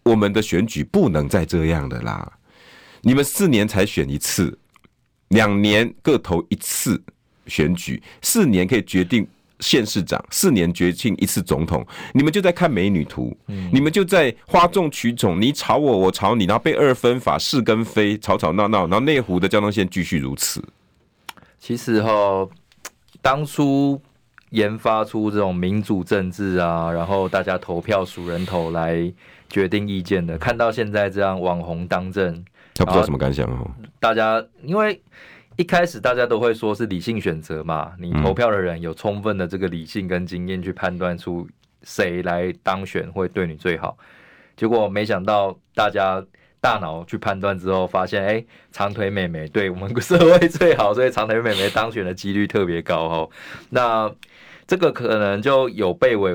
[0.04, 2.32] 我们的选举不能再这样的啦。
[3.02, 4.58] 你们四年才选一次。
[5.30, 7.02] 两年各投一次
[7.48, 9.26] 选举，四年可以决定
[9.63, 11.86] 县市长，四年决定一次总统。
[12.13, 13.36] 你们就在看美女图，
[13.71, 20.62] 你们就在哗众取宠，你吵我，我吵你，然后被二分法是跟非，吵吵闹闹，然后内湖的交通线继续如此。
[21.58, 22.47] 其实哈，
[23.21, 23.99] 当初
[24.49, 29.12] 研发出这种民主政治啊，然后大家投票数人头来
[29.49, 32.43] 决定意见的，看到现在这样网红当政。
[32.76, 33.71] 他不知道什么感想哦。
[33.99, 34.99] 大家因为
[35.56, 41.48] 一开始大家都会说是理性选择嘛，你投票的人有充分的这个理性跟经验去判断出
[41.84, 43.98] 谁来当选会对你最好。
[44.56, 46.24] 结果没想到大家
[46.60, 53.30] 大脑去判断之后，发现哎，长腿美眉对我们社会最好，所以长腿美眉当选的几率特别高哦。
[53.70, 54.12] 那
[54.66, 56.32] 这个可能就有被为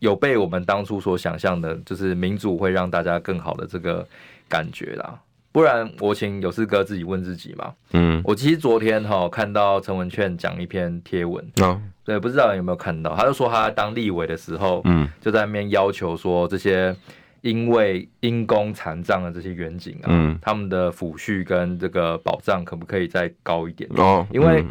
[0.00, 4.06] 有被我们当初所想象的，就是民主会让大家更好的这个
[4.48, 5.20] 感觉啦。
[5.52, 7.74] 不然我请有事哥自己问自己嘛。
[7.92, 13.14] 嗯，我其实昨天哈看到陈文茜讲一篇贴文，哦，对，不知道有没有看到？
[13.16, 16.94] 他就说他在当立委的时候，嗯，就在那边要求说这些
[17.40, 23.88] 因为因公残障的这些员警啊，嗯，他们的抚恤跟这个保障可不可以再高一点？
[23.96, 24.64] 哦，因为，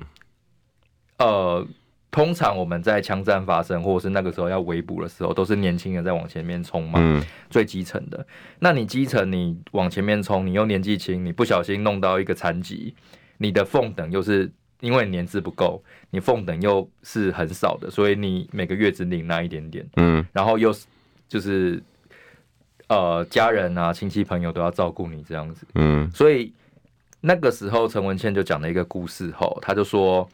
[1.17, 1.65] 呃。
[2.11, 8.25] 通常我们在枪战发生，或者是那个时候要围捕的时候，都是年轻人在往前面冲嘛，嗯、最基层的。
[8.57, 12.95] 那你基层你往前面冲，你又年纪轻，你不小心弄到一个残疾，
[13.37, 19.87] 你的俸等又是因为年资不够，你俸等又是很少的，所以你每个月只领那一点点。
[19.97, 20.73] 嗯，然后又
[21.27, 21.79] 就是
[22.87, 25.63] 呃家人啊亲戚朋友都要照顾你这样子。
[25.75, 26.51] 嗯，所以
[27.21, 30.27] 那个时候陈文茜就讲了一个故事后，他就说。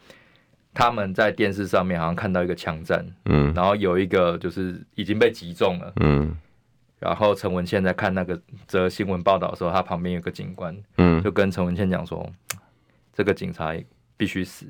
[0.76, 6.38] 他们在电视上面好像看到一个枪战，嗯，然后有一个就是已经被击中了，嗯，
[7.00, 12.30] 然后陈文茜在看那个则新闻报道的时候，他旁边有个警官，嗯，就跟陈文茜讲说，
[13.14, 13.74] 这个警察
[14.18, 14.66] 必须死，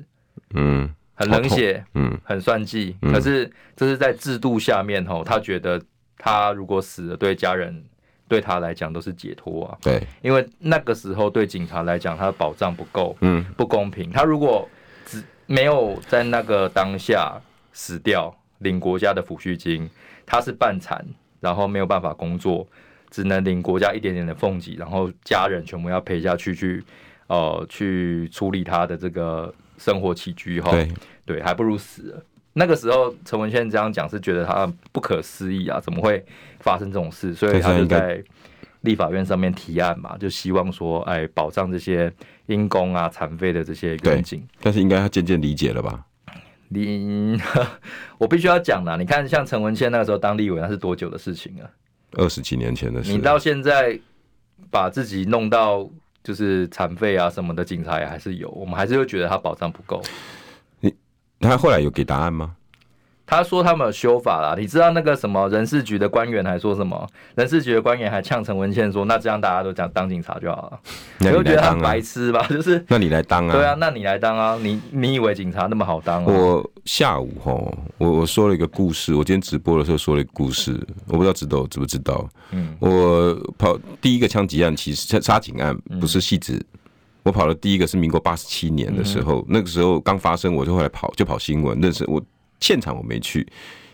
[0.54, 5.82] 嗯，很冷血，嗯，很算计，可是这是在制度下面吼，他觉得
[6.16, 7.84] 他如果死了，对家人
[8.28, 14.75] 对他来讲都是解脱啊，对，因为那个时候对警察来讲，他的保障不够，嗯，不公平，他如果只
[15.46, 17.40] 没有在那个当下
[17.72, 19.88] 死掉，领国家的抚恤金，
[20.24, 21.04] 他是半残，
[21.40, 22.66] 然后没有办法工作，
[23.10, 26.82] 只能领国家一点点的俸给，然后家人全部要赔下去，去
[27.28, 30.70] 呃去处理他的这个生活起居哈。
[30.70, 30.88] 对
[31.24, 32.22] 对，还不如死了。
[32.54, 36.24] 那个时候陈文茜这样讲是觉得他不可思议啊，怎么会
[36.60, 37.34] 发生这种事？
[37.34, 38.22] 所以他就在
[38.86, 42.10] 立法院上面提案嘛，就希望说，哎，保障这些。
[42.46, 46.06] 因公啊，残废的这些员警，但是应该他渐渐理解了吧？
[46.68, 47.36] 你
[48.18, 51.66] 我必须要讲啦，你看像陈文茜那个时候当立委，那是多久的事情啊？
[52.12, 53.10] 二十几年前的事。
[53.10, 53.98] 你到现在
[54.70, 55.90] 把自己弄到
[56.22, 60.00] 就是残废啊什么的，警察也还是有，我们还是会觉得他保障不够。
[60.78, 60.94] 你
[61.40, 62.54] 他后来有给答案吗？
[63.26, 67.04] 他说他们有修法啦，你知道那个什么人事局的官员还说什么？
[67.34, 70.80] 人事局的官员还呛陈文茜说：“那这样大家都讲当警察就好了。”
[71.18, 72.46] 你会觉得他白痴吧？
[72.48, 73.52] 就是那你来当啊？
[73.52, 74.56] 对啊，那你来当啊？
[74.62, 76.22] 你你以为警察那么好当？
[76.22, 77.52] 我下午哈，
[77.98, 79.12] 我我说了一个故事。
[79.12, 82.28] 我今天直播的时候说了一个故事，我不知道知道知不知道？
[82.52, 86.64] 嗯，我跑第一个枪击案，其实杀警案不是戏子。
[87.24, 92.22] 我跑的第一个是民国八十七年的时候，那个时候刚发生，我就后来跑就跑新闻，认识我。
[92.60, 93.46] 现场我没去，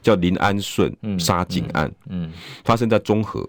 [0.03, 2.31] 叫林安顺杀警案，嗯，
[2.65, 3.49] 发生在中和。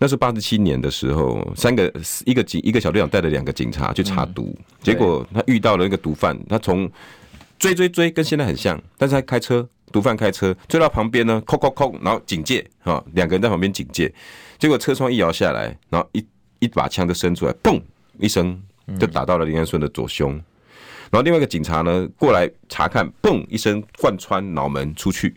[0.00, 1.92] 那是八十七年的时候，三个
[2.24, 6.88] 一个警一个小队长带了两个警察去查毒，结果他遇到了一个毒贩，他从
[7.58, 14.12] 追追追，跟现在很像，但是他开车，毒贩开车追到旁边呢，扣扣扣，然后警戒啊，两个人在旁边警戒，
[14.56, 16.24] 结果车窗一摇下来，然后一
[16.60, 17.82] 一把枪就伸出来，嘣
[18.20, 18.62] 一声
[19.00, 20.40] 就打到了林安顺的左胸。
[21.10, 25.34] 然后另外一个警察呢过来查看，嘣一声贯穿脑门出去。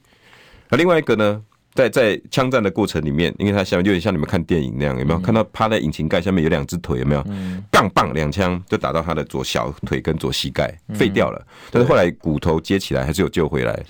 [0.69, 1.41] 那另外一个呢，
[1.73, 6.99] 在在枪战的过程里面，因为他下面有点像你们看电影那样，有没有看到趴在引擎盖下面有两只腿？
[6.99, 7.25] 有没有？
[7.71, 11.47] 棒棒两枪就打到他的左小腿跟左膝盖，废掉了。
[11.71, 13.85] 但是后来骨头接起来还是有救回来。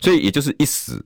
[0.00, 1.04] 所以也就是一死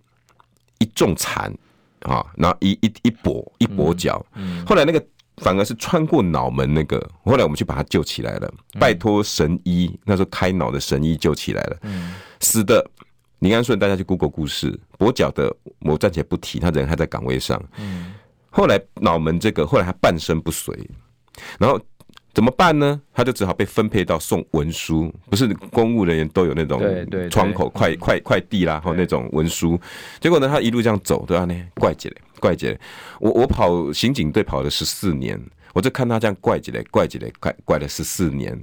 [0.79, 1.53] 一重残
[2.01, 4.25] 啊，然后一一一跛一跛脚。
[4.67, 5.03] 后来那个。
[5.43, 11.77] 反而是穿过脑门那个，后来我们去把他救起来了，拜托神医，那时候开脑的神医救起来了。
[12.41, 12.89] 死的
[13.41, 17.61] 林安顺，大家去 Google 故事，跛脚的我暂且不提，他人还在岗位上。
[18.51, 20.79] 后来脑门这个，后来他半身不遂，
[21.59, 21.81] 然后
[22.35, 23.01] 怎么办呢？
[23.13, 26.81] 他就只好被分配到送文书，不是公务人员都有那种
[27.31, 29.79] 窗口快快快递啦，或那种文书。
[30.19, 31.45] 结果呢，他一路这样走，对吧？
[31.45, 32.11] 呢，怪杰。
[32.41, 32.77] 怪姐，
[33.21, 35.39] 我我跑刑警队跑了十四年，
[35.75, 38.59] 我就看他这样怪姐嘞，怪姐嘞，怪怪了十四年。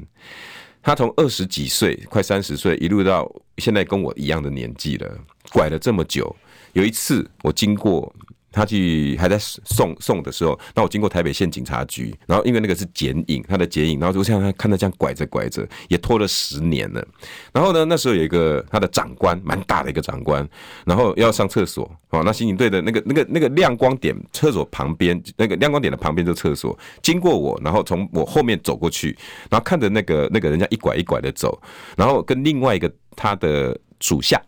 [0.81, 5.17] 他从二十几岁，快三十岁，一路到现在跟我一样的年纪了，
[5.53, 6.35] 拐了这么久。
[6.73, 8.11] 有一次我经过。
[8.51, 17.05] 他去还在送送的时候，那我经过台北县警察局，然后因为那个是剪影，他的剪影，然后就像他看他这样拐着拐着，也拖了十年了。
[17.53, 20.47] 然后呢，那时候有一个他的长官，蛮大的一个长官，
[20.85, 29.15] 然后要上厕所，哦，那刑警队的那个那个那个亮光点厕所旁边，那个亮光点的旁边就厕所，经过我，然后从我后面走过去，
[29.49, 31.61] 然后看着那个那个人家一拐一拐的走，
[31.95, 34.41] 然后跟另外一个他的属下，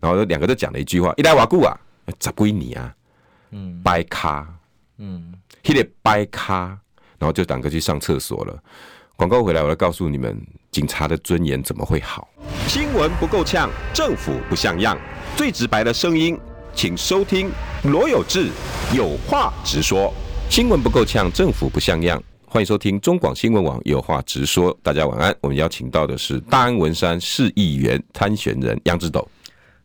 [0.00, 1.78] 然后两个都讲了一句话：一来瓦固啊，
[2.18, 2.94] 咋归你啊？
[3.52, 4.46] 嗯，掰咖，
[4.98, 6.78] 嗯，他得掰咖，
[7.18, 8.62] 然后就赶快去上厕所了。
[9.14, 12.28] 广告回来，我要告诉你们，警察的尊严怎么会好？
[12.66, 14.98] 新闻不够呛，政府不像样，
[15.36, 16.36] 最直白的声音，
[16.74, 17.50] 请收听
[17.84, 18.48] 罗有志
[18.94, 20.12] 有话直说。
[20.48, 24.76] 新闻不够呛，政府不像样，欢迎收听中广新闻网有话直说。
[24.82, 25.34] 大家晚安。
[25.42, 29.28] 我们邀请到的是大安文山市议员参选人杨志斗。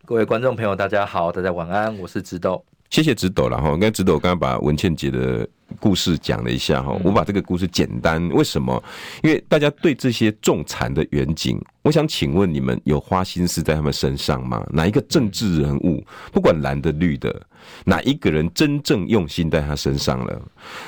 [0.05, 2.63] 各位观众朋友，大家好，大家晚安，我是志斗。
[2.89, 5.47] 谢谢直斗了哈，跟直斗刚刚把文倩姐的
[5.79, 8.81] 故事讲了一下哈，我把这个故事简单，为什么？
[9.21, 14.65] 因为大家对这些重残的远景，我想请问你们有花心思在他们身上吗？
[14.71, 17.41] 哪一个政治人物，不管蓝的绿的，
[17.83, 20.41] 哪一个人真正用心在他身上了？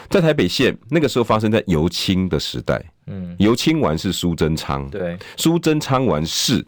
[0.10, 6.66] 在台北县那个时候发生在尤清的时代，嗯，尤清完是苏贞昌，对，苏贞昌完是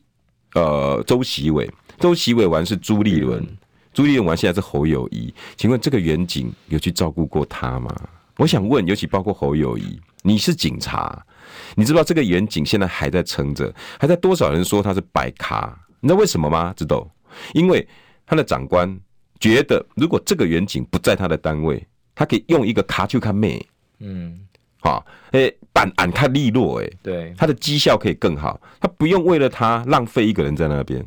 [0.56, 3.48] 呃周锡玮，周锡玮完是朱立伦。
[3.94, 7.94] 朱立伦完，现在是侯友谊，请问这个远景有去照顾过他吗？
[8.38, 11.24] 我想问，尤其包括侯友谊，你是警察，
[11.76, 15.78] 你知道这个远景现在还在撑着，还在多少人说他是白咖？
[16.00, 16.74] 你知道为什么吗？
[16.76, 17.06] 知道？
[17.54, 17.86] 因为
[18.26, 18.98] 他的长官
[19.40, 23.64] 觉得，如果这个远景不在他的单位，他可以用一个卡就卡妹，
[24.00, 24.40] 嗯，
[24.80, 31.06] 好，诶，板按看利落，诶，对，他的绩效可以更好，他不用为了他浪费一个人在那边。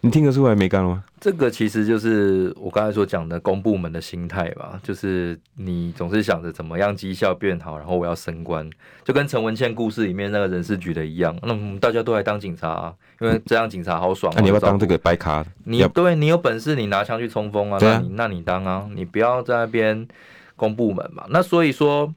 [0.00, 1.04] 你听得出来没干了吗？
[1.22, 8.68] 这个其实就是我刚才所讲的公部门的心态吧，就是你总是想着怎么样绩效变好，然后我要升官，
[9.04, 11.38] 就跟陈文茜故事里面那个人事局的一样。
[11.42, 14.34] 那么大家都来当警察啊，因为这样警察好爽。
[14.34, 15.46] 啊、你要当这个白卡？
[15.62, 20.08] 你对，你有本事你拿枪去冲锋啊，那你那你当啊，你不要在那边
[20.56, 21.24] 公部门嘛。
[21.30, 22.12] 那所以说，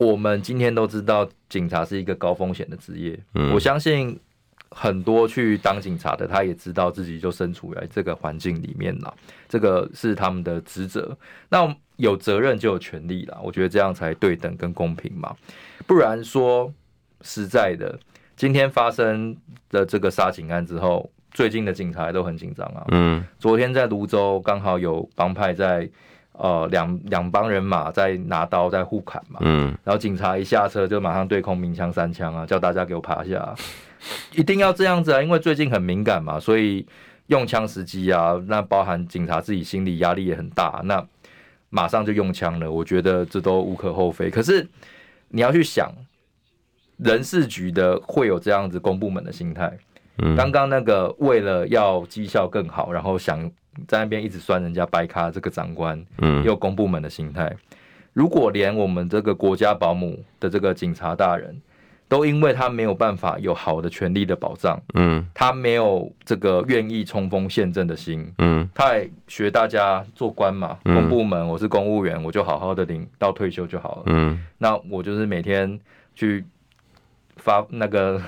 [0.00, 4.18] 我们今天都知道警察是一个高风险的职业，嗯、我相信。
[4.74, 9.14] 很多去当警察的，他也知道自己就身处在这个环境里面了，
[9.48, 11.16] 这个是他们的职责。
[11.48, 15.34] 那有责任就有权利了，我觉得这样才对等跟公平嘛。
[15.86, 16.72] 不然说
[17.22, 17.96] 实在的，
[18.34, 19.36] 今天发生
[19.70, 22.84] 的这个杀警案之后，最近的警察都很紧张啊。
[22.90, 25.88] 嗯，昨天在泸州刚好有帮派在
[26.34, 29.40] 呃两两帮人马在拿刀在互砍嘛。
[29.42, 33.54] 嗯，然后警察一下车就马上对空鸣枪三枪啊，叫大家给我趴下。
[34.36, 36.86] 一定要这样子啊，因为最近很敏感嘛，所以
[37.28, 41.02] 用枪时机啊，那包含警察自己心理压力也很大，那
[41.70, 42.70] 马上就用枪了。
[42.70, 44.28] 我觉得这都无可厚非。
[44.28, 44.68] 可是
[45.28, 45.90] 你要去想，
[46.98, 49.72] 人事局的会有这样子公部门的心态。
[50.18, 53.50] 嗯，刚刚那个为了要绩效更好，然后想
[53.88, 57.54] 在那边一直酸人家白咖这个长官，嗯，也有公部门的心态。
[58.12, 61.60] 如果连我们这个国家保姆的这个警察大人，
[62.06, 75.80] 都因为他没有办法有好的权利的保障，嗯，他没有这个愿意冲锋陷阵的心，嗯，他也学大家做官嘛，公部门我是公务员，我就好好的领到退休就好了，嗯，那我就是每天
[76.14, 76.44] 去
[77.36, 78.20] 发那个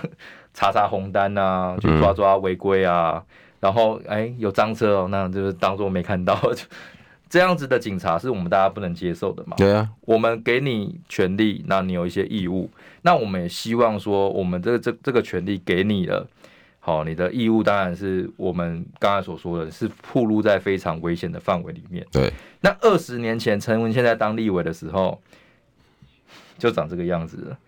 [0.57, 3.23] 查查红单啊，去抓抓违规啊，
[3.61, 6.35] 然后哎有赃车哦，那就是当做没看到。
[6.55, 6.65] 就
[7.29, 9.55] 这样子的警察是我们大家不能接受的嘛？
[9.59, 12.71] 对啊，我们给你权利，那你有一些义务，
[13.03, 16.27] 那我们也希望说，我们这个这这个权利给你了，
[16.81, 22.07] 好，你的义务当然是我们刚才所说的是暴露在非常危险的范围里面。
[22.13, 25.21] 对，那二十年前陈文茜在当立委的时候，
[26.57, 27.59] 就长这个样子了。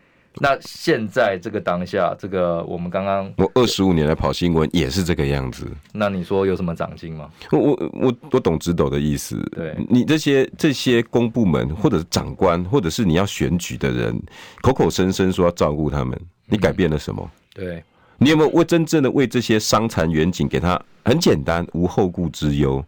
[0.41, 5.67] 那现在这个当下，这个我们刚刚我二十五年来跑新闻也是这个样子。
[5.93, 7.31] 那你说有什么长进吗？
[7.51, 9.39] 我我我我懂直斗的意思。
[9.55, 14.21] 对，你这些这些公部门或者是长官，或者是你要选举的人，
[14.63, 17.31] 口口声声说要照顾他们，你改变了什么？
[17.57, 17.85] 嗯、对。
[18.19, 22.85] 你有没有为真正的为这些伤残员警给他很简单无后顾之忧？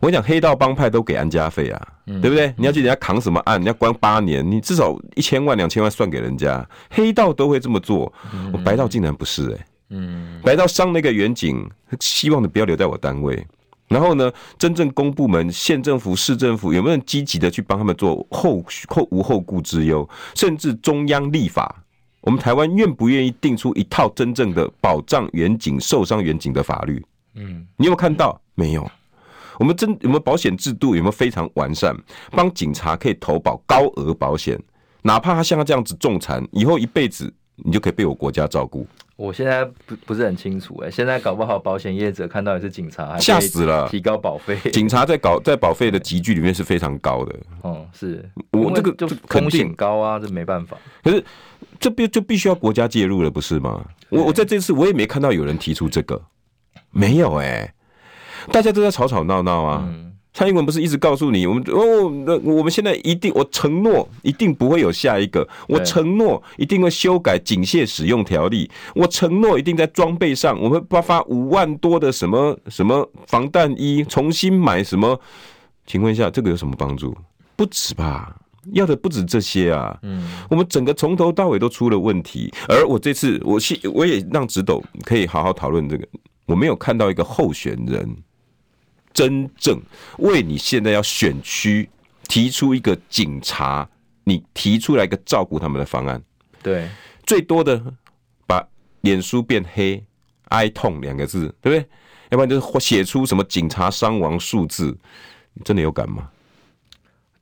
[0.00, 2.52] 我跟你讲，黑道帮派都给安家费啊，嗯、对不对？
[2.56, 6.68] 你要去人家扛什么案，你要关八年，你至少一千万两千万算给人家。
[6.90, 8.12] 黑道都会这么做，
[8.52, 11.64] 我白道竟然不是哎、欸，嗯，白道伤那个远景，
[12.00, 13.46] 希望你不要留在我单位。
[13.88, 20.08] 然后呢，真正公部门、县政府、市政府有没有人积极的去帮他们做后后无后顾之忧？
[20.34, 21.84] 甚至中央立法，
[22.22, 27.04] 我们台湾愿不愿意定出一套真正的保障远景、受伤远景的法律？
[27.34, 28.40] 嗯，你有没有看到？
[28.54, 28.90] 没有。
[29.58, 30.96] 我们真有没有保险制度？
[30.96, 31.94] 有没有非常完善？
[32.30, 34.58] 帮警察可以投保高额保险，
[35.02, 38.86] 哪怕他像他这样子重残，以后一辈子你就可以被我国家照顾。
[39.16, 44.58] 我现在不不是很清楚哎、欸，现在搞不好保险业者看到也是警察，吓死了，提高保费。
[44.72, 47.36] 警察在搞在保费的集聚里面是非常高的。
[47.62, 50.76] 哦，是我这个就风险高啊，这没办法。
[51.04, 51.22] 可是
[51.82, 53.84] 这必就必须要国家介入了，不是吗？
[54.08, 56.22] 我我在这次我也没看到有人提出这个，
[56.90, 57.74] 没有哎、欸，
[58.52, 59.82] 大家都在吵吵闹闹啊。
[59.84, 75.20] 嗯蔡英文不是一直告诉你，我们哦，那我们现在一定，我承诺一定不会有下一个，我承诺一定会修改警械使用条例，我承诺一定在装备上，我们会发发五万多的什么什么防弹衣，重新买什么？
[75.86, 77.14] 请问一下，这个有什么帮助？
[77.54, 78.34] 不止吧？
[78.72, 79.98] 要的不止这些啊！
[80.02, 83.58] 嗯，我们整个从头到尾都出了问题，而我这次我
[83.92, 86.06] 我也让直斗可以好好讨论这个，
[86.46, 88.16] 我没有看到一个候选人。
[89.14, 89.78] 真正
[90.20, 91.86] 为你现在要选区
[92.28, 93.86] 提出一个警察，
[94.24, 96.22] 你提出来一个照顾他们的方案，
[96.62, 96.88] 对，
[97.26, 97.78] 最多的
[98.46, 98.66] 把
[99.02, 100.02] 脸书变黑，
[100.44, 101.86] 哀痛两个字，对不对？
[102.30, 104.96] 要不然就是写出什么警察伤亡数字，
[105.52, 106.30] 你真的有感吗？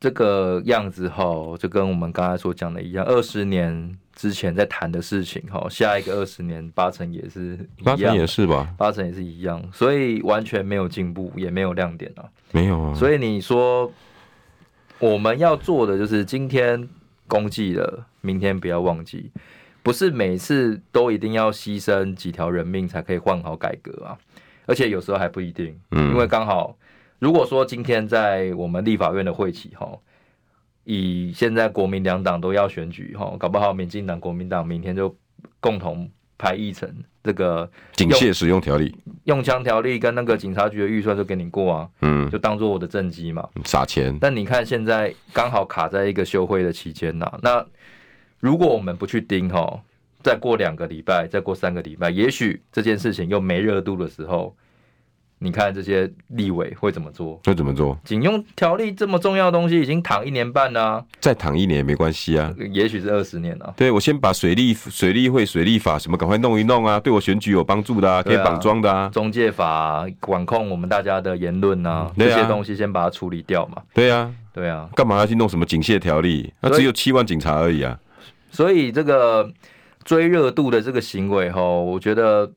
[0.01, 1.25] 这个样子哈，
[1.59, 12.95] 就跟我们刚才所讲的一样，二十年之前在谈的事情哈，下一个二十年八成也是一样，八成也是吧，八成也是一样，所以完全没有进步，也没有亮点啊，没有啊。
[12.95, 13.93] 所以你说
[14.99, 16.89] 我们要做的就是今天
[17.29, 19.31] 功绩了，明天不要忘记，
[19.83, 24.17] 不是每次都一定要牺牲几条人命才可以换好改革啊，
[24.65, 26.75] 而且有时候还不一定，嗯，因为刚好。
[27.21, 29.87] 如果说今天在我们立法院的会期哈，
[30.85, 35.15] 以现在国民两党都要选举哈，搞不好民进党、国民党明天就
[35.61, 36.91] 共同排议程
[37.23, 44.17] 这个警械使用条例、用枪条例跟那个警察局的预算就给你过啊，嗯，就当做我的政绩嘛，撒钱。
[44.19, 47.63] 但你看现在刚好卡在一个休会的期间呐，那
[48.39, 49.79] 如果我们不去盯哈，
[50.23, 54.57] 再过两个礼拜，再过三个礼拜，也许这件事情又没热度的时候。
[55.43, 57.41] 你看这些立委会怎么做？
[57.47, 57.99] 会怎么做？
[58.05, 62.55] 警用条例这么重要的东西已经躺一年半了，啊，再躺一年也没关系啊。
[62.71, 63.73] 也许是二十年啊。
[63.75, 69.09] 对，我先把水利水利会水利法什么赶快弄一弄啊，对我选举有帮助的啊，可以绑桩的啊。
[69.09, 73.81] 中介法管控我们大家的言论啊，这些东西先把它处理掉嘛。
[73.95, 76.53] 对啊，对啊，干嘛要去弄什么警械条例？
[76.61, 77.99] 那只有七万警察而已啊。
[78.51, 79.51] 所以这个
[80.05, 82.53] 追热度的这个行为哈，我觉得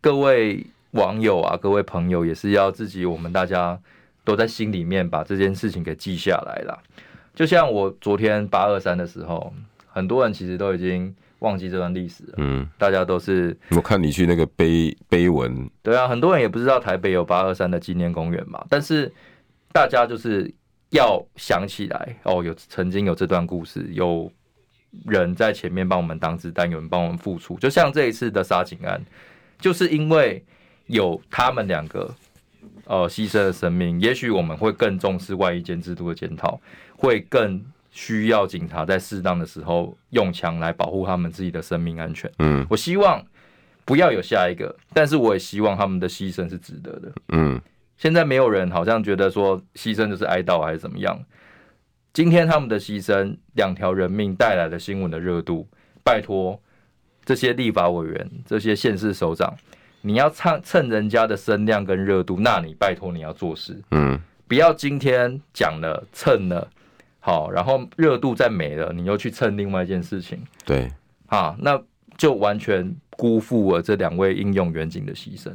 [0.00, 0.64] 各位。
[0.92, 3.78] 网友啊，各位朋友也是要自己，我们大家
[4.24, 6.82] 都在心里面把这件事情给记下来了。
[7.34, 9.52] 就像我昨天八二三的时候，
[9.86, 12.34] 很多人其实都已经忘记这段历史了。
[12.36, 18.62] 嗯，大家都是我看你去那个碑碑文，对啊，很多人也不知道台北有八二三的纪念公园嘛。
[18.68, 19.10] 但是
[19.72, 20.52] 大家就是
[20.90, 24.30] 要想起来哦，有曾经有这段故事，有
[25.06, 27.56] 人在前面帮我们挡子弹，有人帮我们付出。
[27.56, 29.02] 就像这一次的杀警案，
[29.58, 30.44] 就是因为。
[30.86, 32.14] 有他们两个，
[32.84, 36.60] 呃，牺牲的生命，也许我们会更重视外役监制度的检讨，
[36.96, 42.30] 会更需要警察在适当的时候用枪来保护他们自己的生命安全。
[42.38, 43.24] 嗯，我希望
[43.84, 47.12] 不要有下一个，但是我也希望他们的牺牲是值得的。
[47.28, 47.60] 嗯，
[47.96, 51.18] 现在没有人好像觉得说牺牲就是哀悼还是怎么样。
[52.12, 55.66] 今天他们的牺牲，两条人命带来的新闻的热度，
[56.04, 56.60] 拜托
[57.24, 59.54] 这些立法委员、这些县市首长。
[60.02, 66.68] 你要蹭蹭人家的声量跟热度，那你拜托你要做事，嗯，不要今天讲了蹭了，
[67.20, 70.90] 好，然后热度再没了，你又去蹭另外一件事情，对，
[71.26, 71.80] 啊，那
[72.18, 75.50] 就完全辜负了这两位应用远景的牺牲。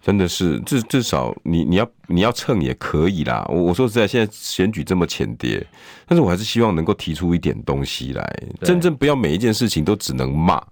[0.00, 3.44] 真的是，至至少你你要你要蹭也可以啦。
[3.48, 5.66] 我我说实在，现在选举这么浅碟，
[6.06, 10.62] 但是我还是希望能够提出一点东西来，真正不要每一件事情都只能骂。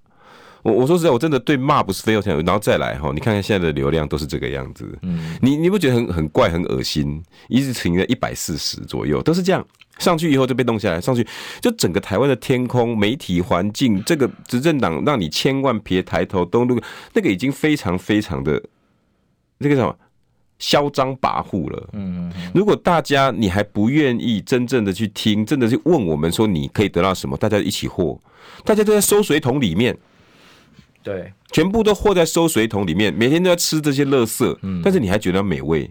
[0.63, 7.23] 我我说实在，我真的对骂不是非要想，然后再来哈，你看看现在的流量都是这个样子，嗯，你你不觉得很很怪很恶心？
[7.49, 9.65] 一直停在一百四十左右，都是这样，
[9.99, 11.25] 上去以后就被弄下来，上去
[11.61, 16.83] 就整个台湾的天空、媒体环境，这个执政党让你千万别抬头，都那个
[17.13, 18.61] 那个已经非常非常的
[19.59, 19.97] 那个什么
[20.59, 28.21] 嚣张跋扈了，嗯，如果大家你还不愿意真正的去听，真的去问我们说你可以得到什么，大家一起获，
[28.65, 29.97] 大家都在收水桶里面。
[31.07, 35.89] 对，全部都和在收水桶里面，每天都要吃这些垃圾，嗯，但是你还觉得美味，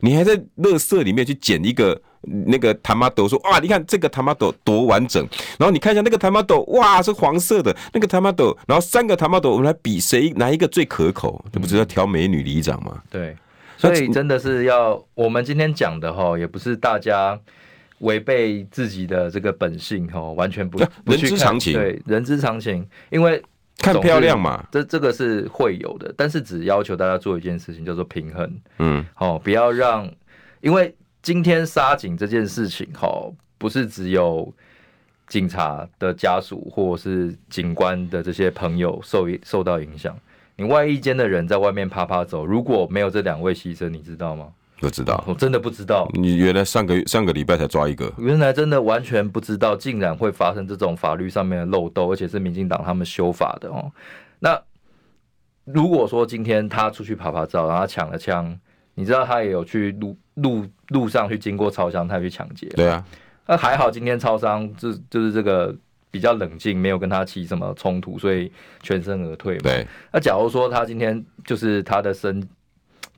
[0.00, 5.22] 你还在垃圾里面去捡一个那个塔玛豆，说哇，你看这个塔玛豆多完整。
[5.58, 8.56] 然后你看一下那个塔玛豆，哇，是黄色的那个塔玛豆。
[8.66, 11.44] 然后三个塔玛豆，我们来比谁哪一个最可口？
[11.52, 13.02] 这不是要挑美女里长吗？
[13.10, 13.36] 对，
[13.76, 17.38] 所以真的是要我们今天讲的哈，也不是大家
[17.98, 23.42] 违背自己的这个本性哈，完全不人之常情，对，人之常情，因为。
[23.78, 28.60] 看漂亮嘛，这这个是会有的，但是只要求大家做一件事情，叫做平衡。
[28.78, 30.10] 嗯，好，不要让，
[30.60, 33.08] 因为今天杀警这件事情，哈，
[33.56, 34.52] 不是只有
[35.28, 40.18] 警察的家属或者是警官的这些朋友受受到影响。
[40.56, 44.48] 你外役间的人在外面啪啪走，如果没有这两位牺牲，你知道吗？
[44.80, 46.08] 不知道，我真的不知道。
[46.14, 53.90] 你原来上个上个礼拜才抓一个，原来真的完全不知道，竟然会发生这种法律上面的漏洞，而且是民进党他们修法的哦。
[54.38, 54.60] 那
[55.64, 58.58] 如果说今天他出去拍拍照，然后抢了枪，
[58.94, 62.68] 你知道他也有去路路路上去经过超商，他去抢劫。
[62.76, 63.04] 对啊，
[63.46, 65.74] 那还好，今天超商就就是这个
[66.10, 68.52] 比较冷静，没有跟他起什么冲突，所以
[68.82, 69.62] 全身而退嘛。
[69.64, 72.48] 对，那假如说他今天就是他的身。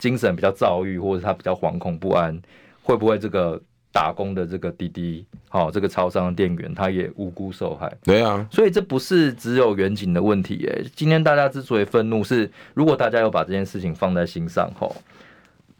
[0.00, 2.36] 精神比较躁郁，或者他比较惶恐不安，
[2.82, 3.60] 会不会这个
[3.92, 7.92] 打工的这个滴滴，好，这个超商的店员，他也无辜受害？
[8.02, 14.96] 对啊，所以这不是只有远景的问题，耶，今天大家之所以愤怒，是如果大家有把这件事情放在心上，吼，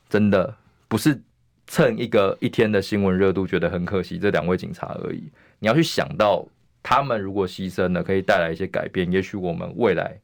[0.08, 0.54] 真的
[0.86, 1.20] 不是
[1.66, 5.22] 蹭一个一天的新闻热度，觉得很可惜这两位警察而已。
[5.60, 6.46] 你要去想到，
[6.82, 10.18] 他们如果牺牲了，可以带来一些改变，也许我们未来。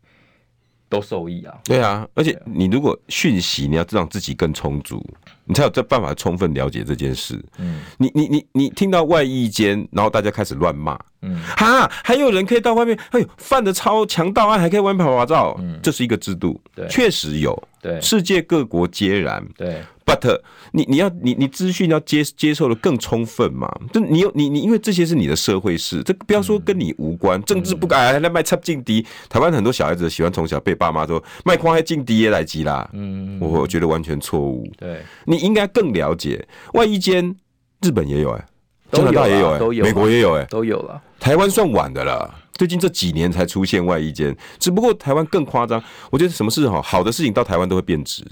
[0.89, 1.55] 都受益啊！
[1.64, 5.05] 对啊，而且你如果讯息，你要让自己更充足，
[5.45, 7.43] 你才有这办法充分了解这件事。
[7.59, 19.82] 嗯，你你你你听到外意间，然后大家开始乱骂，嗯，哈，还有人可以到外面，哎呦，犯的超强盗案还可以外面跑马照，嗯，这是一个制度，对，确实有，对，世界各国皆然，对。
[20.07, 20.40] But
[20.70, 23.68] 你你要你你资讯要接接受的更充分嘛？
[23.92, 29.04] 就你有你你因为这些是你的社会事，这不要说跟你无关，政治不改还在卖插劲敌。
[29.28, 32.88] 台湾很多小孩子喜欢从小被爸妈说卖矿还劲敌也来急啦。
[32.92, 34.64] 嗯，我我觉得完全错误。
[34.78, 37.34] 对，你应该更了解外衣间，
[37.82, 38.46] 日本也有哎，
[38.92, 41.02] 加拿大也有哎，美国也有哎，都有了。
[41.18, 45.82] 台湾算晚的了，最近这几年才出现外衣间，只不过台湾更夸张。
[46.11, 48.24] 我觉得什么事好好的事情到台湾都会变质。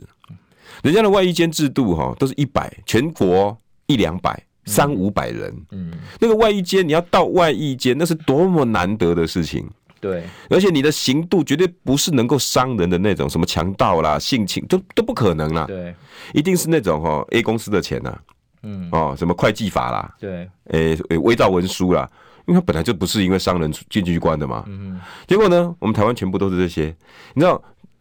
[0.84, 3.56] 人家的外衣间制度哈，都是一百，全国
[3.86, 5.50] 一两百、三五百人。
[5.70, 9.66] 嗯，那个外衣间你要到外衣间，那是多么难得的事情。
[9.98, 15.64] 对，而且你的刑度绝对不是能够伤人的那种，什么强盗啦、性侵都都不可能啦。
[15.66, 15.94] 对，
[16.34, 18.14] 一定是那种哈 A 公司的钱呐。
[18.62, 20.14] 嗯，哦，什么会计法啦。
[20.20, 22.06] 对，诶诶，伪造文书啦，
[22.46, 24.64] 因为他本来就不是因为伤人进去关的嘛。
[24.66, 26.94] 嗯，结果呢，我们台湾全部都是这些，
[27.32, 27.58] 你知道。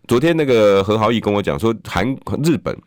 [0.07, 2.05] 昨天那个何豪毅跟我讲说，韩
[2.43, 2.77] 日本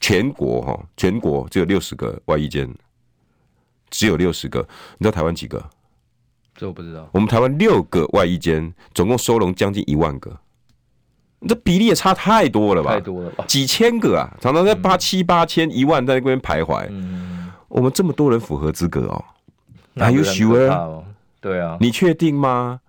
[0.00, 2.68] 全国哈，全国只有六十个外衣间，
[3.88, 4.60] 只有六十个。
[4.98, 5.64] 你知道台湾几个？
[6.54, 7.08] 这我不知道。
[7.12, 10.38] 我们台湾六个外衣间，总共收容将近一万个，
[11.48, 12.90] 这比例也差太多了吧？
[12.92, 13.44] 太多了吧？
[13.46, 16.86] 几千个啊，常常在八七八千一万在那边徘徊。
[16.90, 19.24] 嗯，我们这么多人符合资格哦
[19.94, 21.02] ，Are you sure？
[21.40, 22.80] 对啊，你确定吗？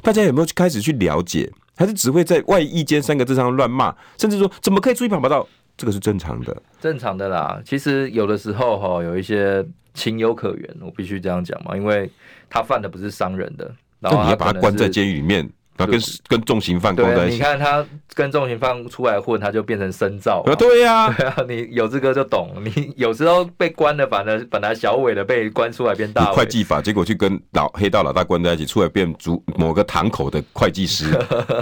[0.00, 1.52] 大家有没有开始去了解？
[1.78, 5.46] 还是只会在外衣间三个字上乱骂，甚至说怎么可以出去跑跑道？
[5.76, 7.62] 这个是正常的，正常的啦。
[7.64, 9.64] 其实有的时候哈，有一些
[9.94, 12.10] 情有可原，我必须这样讲嘛，因为
[12.50, 15.48] 他犯的不是伤人的，然后你要把他关在监狱里面。
[15.78, 20.42] 他跟跟重刑犯关在一起，你看他跟重刑犯出来混，他就变成深造。
[20.58, 22.50] 对呀， 对啊，你有这个就懂。
[22.64, 26.36] 你有时候被关的，反而本来小尾的被关出来变大尾。
[26.36, 31.16] 会计法，结果去跟老黑道老大关在一起，出来变主某个堂口的会计师。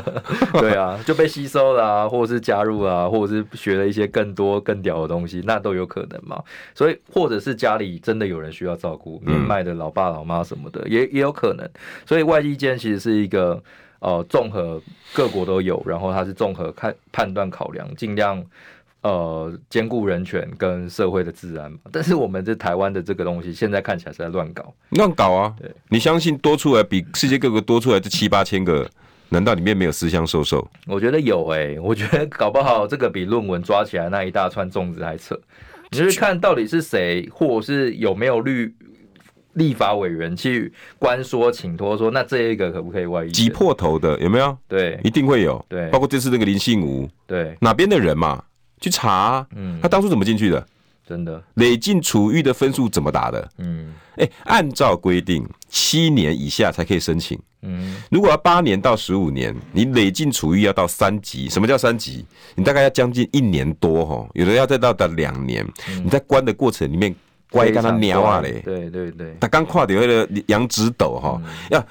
[0.59, 6.43] 对啊，就被吸收了啊，或者是加入啊，或者是学了一些更多更屌的东西，那都有可能嘛。
[6.75, 11.69] 所以，或者是家里真的有人需要照顾，年迈的老爸老妈什么的，嗯、也也有可能。
[12.07, 13.63] 所以，外衣间其实是一个。
[14.07, 14.81] 呃，综合
[15.13, 18.41] 各国都有，然后它是综合看判断考量，尽量
[19.01, 21.77] 呃兼顾人权跟社会的治安。
[21.91, 25.53] 但是我们这台湾的这个东西，现在看起来是在乱搞，乱搞啊！
[25.59, 28.89] 对，你相信多出来比世界各国多出来这七八千个，
[29.31, 30.65] 难道里面没有私相授受？
[30.87, 35.37] 我觉得有哎、欸， 我觉得搞不好这个比论文抓起来那一大串粽子还扯。
[35.91, 38.73] 你就是看到底是谁，或者是有没有律。
[39.57, 43.31] 立法委员去关说，请托说，那这一个可不可以外役？
[43.31, 44.57] 挤破头的有没有？
[44.67, 45.63] 对，一定会有。
[45.69, 48.43] 对，包括这次那个林信吾，对，哪边的人嘛？
[48.81, 50.67] 去查，嗯，他当初怎么进去的？
[51.09, 53.49] 真的，累进处遇的分数怎么打的？
[53.59, 57.39] 嗯，哎、欸，按照规定，七年以下才可以申请。
[57.63, 61.49] 嗯，如果要八年到十五年，你累进处遇要到三级。
[61.49, 62.27] 什么叫三级？
[62.57, 65.65] 你大概要将近一年多哈，有的要再到达两年。
[65.89, 67.15] 嗯、你在关的过程里面，
[67.51, 68.61] 乖跟他鸟啊嘞。
[68.65, 71.41] 对对对，他刚跨掉那个杨直斗哈，
[71.71, 71.85] 要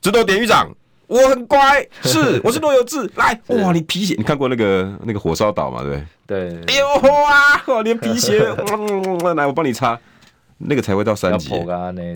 [0.00, 0.70] 直斗典狱长。
[1.08, 3.06] 我很乖，是，我是罗有志。
[3.16, 5.82] 来，哇，你皮鞋，你看过那个那个火烧岛吗？
[5.82, 6.74] 对对。
[6.74, 8.38] 哎呦哇，我连皮鞋，
[9.34, 9.98] 来，我帮你擦，
[10.56, 11.50] 那个才会到三级，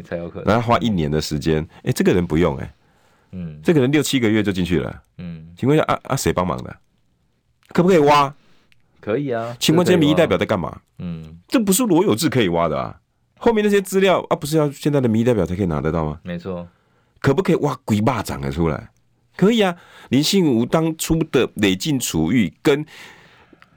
[0.03, 0.45] 才有可能。
[0.47, 2.75] 然后花一年的时间，哎，这个人不用哎，
[3.33, 5.47] 嗯，这个人六七个月就进去了，嗯。
[5.59, 6.75] 请问一下，啊啊，谁帮忙的？
[7.75, 8.33] 可不可以挖？
[9.07, 9.57] 可以啊。
[9.61, 10.81] 请问这些民意代表在干嘛？
[10.99, 12.99] 嗯，这不是罗有志可以挖的啊。
[13.39, 16.19] 后面那些资料啊，不是要现在的民意代表才可以拿得到吗？
[16.25, 16.67] 没错。
[17.21, 18.91] 可不可以挖鬼巴掌的出来？
[19.37, 19.77] 可以啊。
[20.09, 22.85] 林信吾当初的累进处遇跟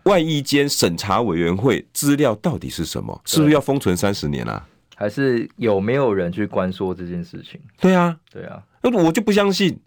[0.04, 3.22] 外役监审查委员会资料到底是什么？
[3.26, 4.68] 是不是要封存三十年啊？
[4.96, 7.62] 还是有没有人去关说这件事情？
[7.80, 8.64] 对啊，对啊。
[8.82, 9.80] 那我就不相信，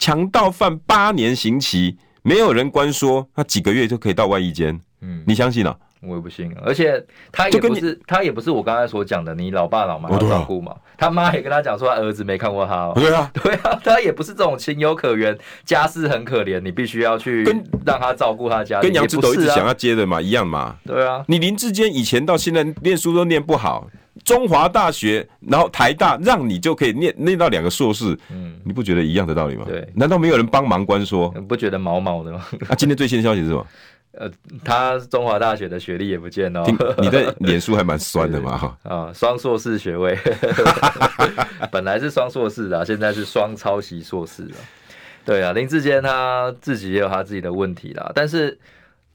[0.00, 4.78] 强盗犯八年刑期，没有人关说，他几个月就可以到外衣间？
[5.00, 5.76] 嗯，你相信啊？
[6.02, 10.74] 我也不信啊，而且他也不是他也不是我刚才所讲的，你老爸老妈要照顾嘛。
[10.96, 12.92] 他妈也跟他讲说，他儿子没看过他哦。
[12.94, 17.42] 对啊， 对啊，他也不是这种情有可原，家世很可怜，你必须要去
[17.86, 18.80] 让他照顾他家。
[18.80, 20.76] 跟杨志斗一直想要接的嘛，一样嘛。
[20.86, 23.86] 对啊，你林志坚以前到现在念书都念不好，
[24.24, 29.64] 中华大学然后台大让你就可以念念到两个硕士，嗯，你不觉得一样的道理吗？
[29.66, 31.30] 对，难道没有人帮忙关说？
[31.48, 32.44] 不觉得毛毛的吗？
[32.68, 33.66] 啊，今天最新的消息是什么？
[34.12, 34.28] 呃，
[34.64, 36.64] 他中华大学的学历也不见哦。
[36.98, 38.58] 你的脸书还蛮酸的嘛？
[38.58, 40.18] 哈啊，双硕士学位，
[41.70, 44.56] 本来是双硕士啊，现在是双抄袭硕士了。
[45.24, 48.10] 对啊，林志坚他自己也有他自己的问题啦。
[48.12, 48.58] 但是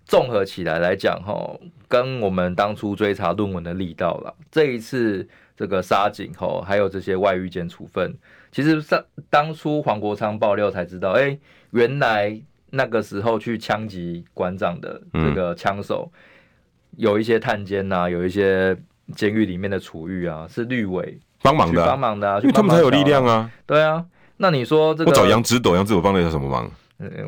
[0.05, 5.27] 综合起来来讲，哈，跟我们当初追查论文的力道啦，这一次
[5.57, 8.15] 这个杀警吼，还有这些外遇监处分，
[8.49, 11.39] 其实上当初黄国昌爆料才知道，哎、欸，
[11.71, 12.41] 原来。
[12.75, 16.11] 那个时候去枪击馆长的这个枪手，
[16.97, 18.77] 有一些探监呐，有一些
[19.15, 23.49] 监狱里面的处遇啊，是绿委帮忙的，帮忙的，啊因为他们才有力量啊。
[23.65, 24.05] 对啊，
[24.37, 26.69] 那你说这个，我找杨直斗，杨直斗帮了他什么忙？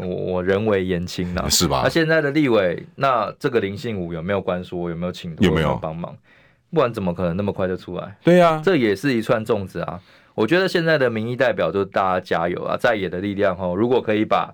[0.02, 1.82] 我我人微言轻呐， 是吧？
[1.84, 4.90] 那现在的立委，那这个林信武有没有关说？
[4.90, 6.14] 有没有请有没有帮忙？
[6.74, 8.18] 不然怎么可能那么快就出来？
[8.24, 10.00] 对啊，这也是一串粽子啊。
[10.36, 14.54] 我觉得现在的民意代表就是大家加油啊，在野的力量哈，如果可以把。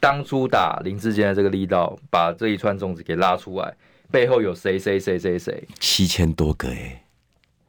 [0.00, 3.74] 当初打林志坚的这个力道，把这一串粽子给拉出来，
[4.10, 5.66] 背后有谁谁谁谁谁？
[5.78, 7.02] 七千多个哎，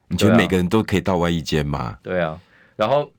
[0.07, 1.97] 你觉得每个人都可以到外一间吗？
[2.01, 2.39] 对啊，
[2.75, 3.11] 然后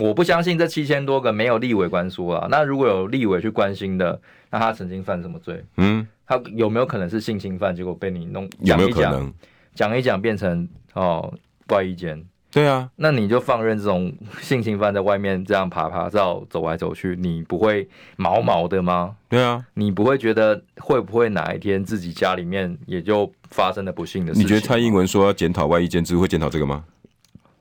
[0.00, 2.48] 我不相信这七千多个没有立委关说啊。
[2.50, 4.20] 那如果有立委去关心的，
[4.50, 5.64] 那他曾经犯什么罪？
[5.76, 7.74] 嗯，他有没有可能是性侵犯？
[7.74, 9.32] 结果被你弄有没有可能
[9.74, 11.32] 讲一讲变成哦
[11.68, 12.24] 外役监？
[12.56, 17.86] 对啊，那你就放任这种性侵犯在外面这样爬爬照走来走去，你不会
[18.16, 19.14] 毛毛的吗？
[19.28, 24.42] 对啊，你不会觉得会不会哪一天自己家里面也就发生了不幸的事情？
[24.42, 26.82] 你觉得蔡英文说要检讨外衣监制会检讨这个吗？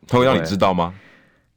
[0.08, 0.94] 他会让你知道吗？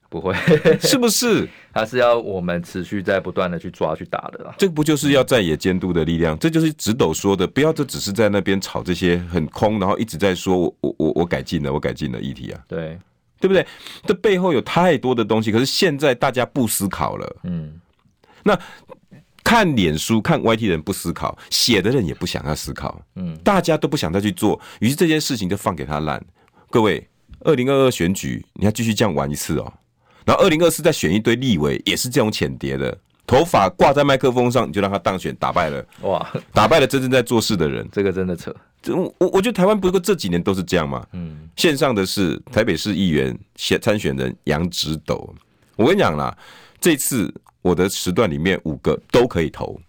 [0.08, 0.34] 不会，
[0.82, 1.48] 是不是？
[1.72, 4.52] 他是要我们持续在不断的去抓去打的啦。
[4.58, 6.36] 这不就是要在野监督的力量？
[6.40, 12.60] 这就是直斗说的，不要就只是在那边炒这些很空，然后一直在说我我我我改进了，我改进了议题啊。
[12.66, 12.98] 对。
[13.40, 13.66] 对不对？
[14.06, 17.36] 这背后有太多的东西，可是现在大家不思考了。
[17.44, 17.80] 嗯，
[18.42, 18.58] 那
[19.44, 23.00] 看脸书、看 YT 的人不思考，写的人也不想要思考。
[23.16, 26.22] 嗯，大家都不想再去做，于是这件事情就放给他烂。
[26.70, 27.08] 各位，
[27.40, 29.72] 二零二二选举你要继续这样玩一次哦。
[30.26, 32.94] 然后二零二四再选一堆立委，也是这种浅碟的，
[33.26, 35.82] 头发挂在麦克风上，你就让他当选，打败了。
[36.02, 38.54] 哇，打败了真正在做事的人，这个真的扯。
[38.92, 41.06] 我我我觉得台湾不过这几年都是这样嘛。
[41.12, 45.34] 嗯，线上的是台北市议员选参选人杨直斗。
[45.76, 46.36] 我跟你讲啦，
[46.80, 47.32] 这次
[47.62, 49.80] 我的时段里面五个都可以投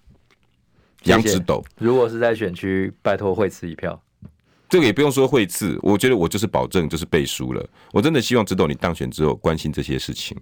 [1.04, 1.64] 杨直斗。
[1.78, 4.02] 如果是在选区，拜托会赐一票。
[4.68, 7.70] 这个也不用说会赐，我觉得我就是保证就是背书了。
[7.92, 10.38] 我真的希望直斗你当选之后关心这些事情。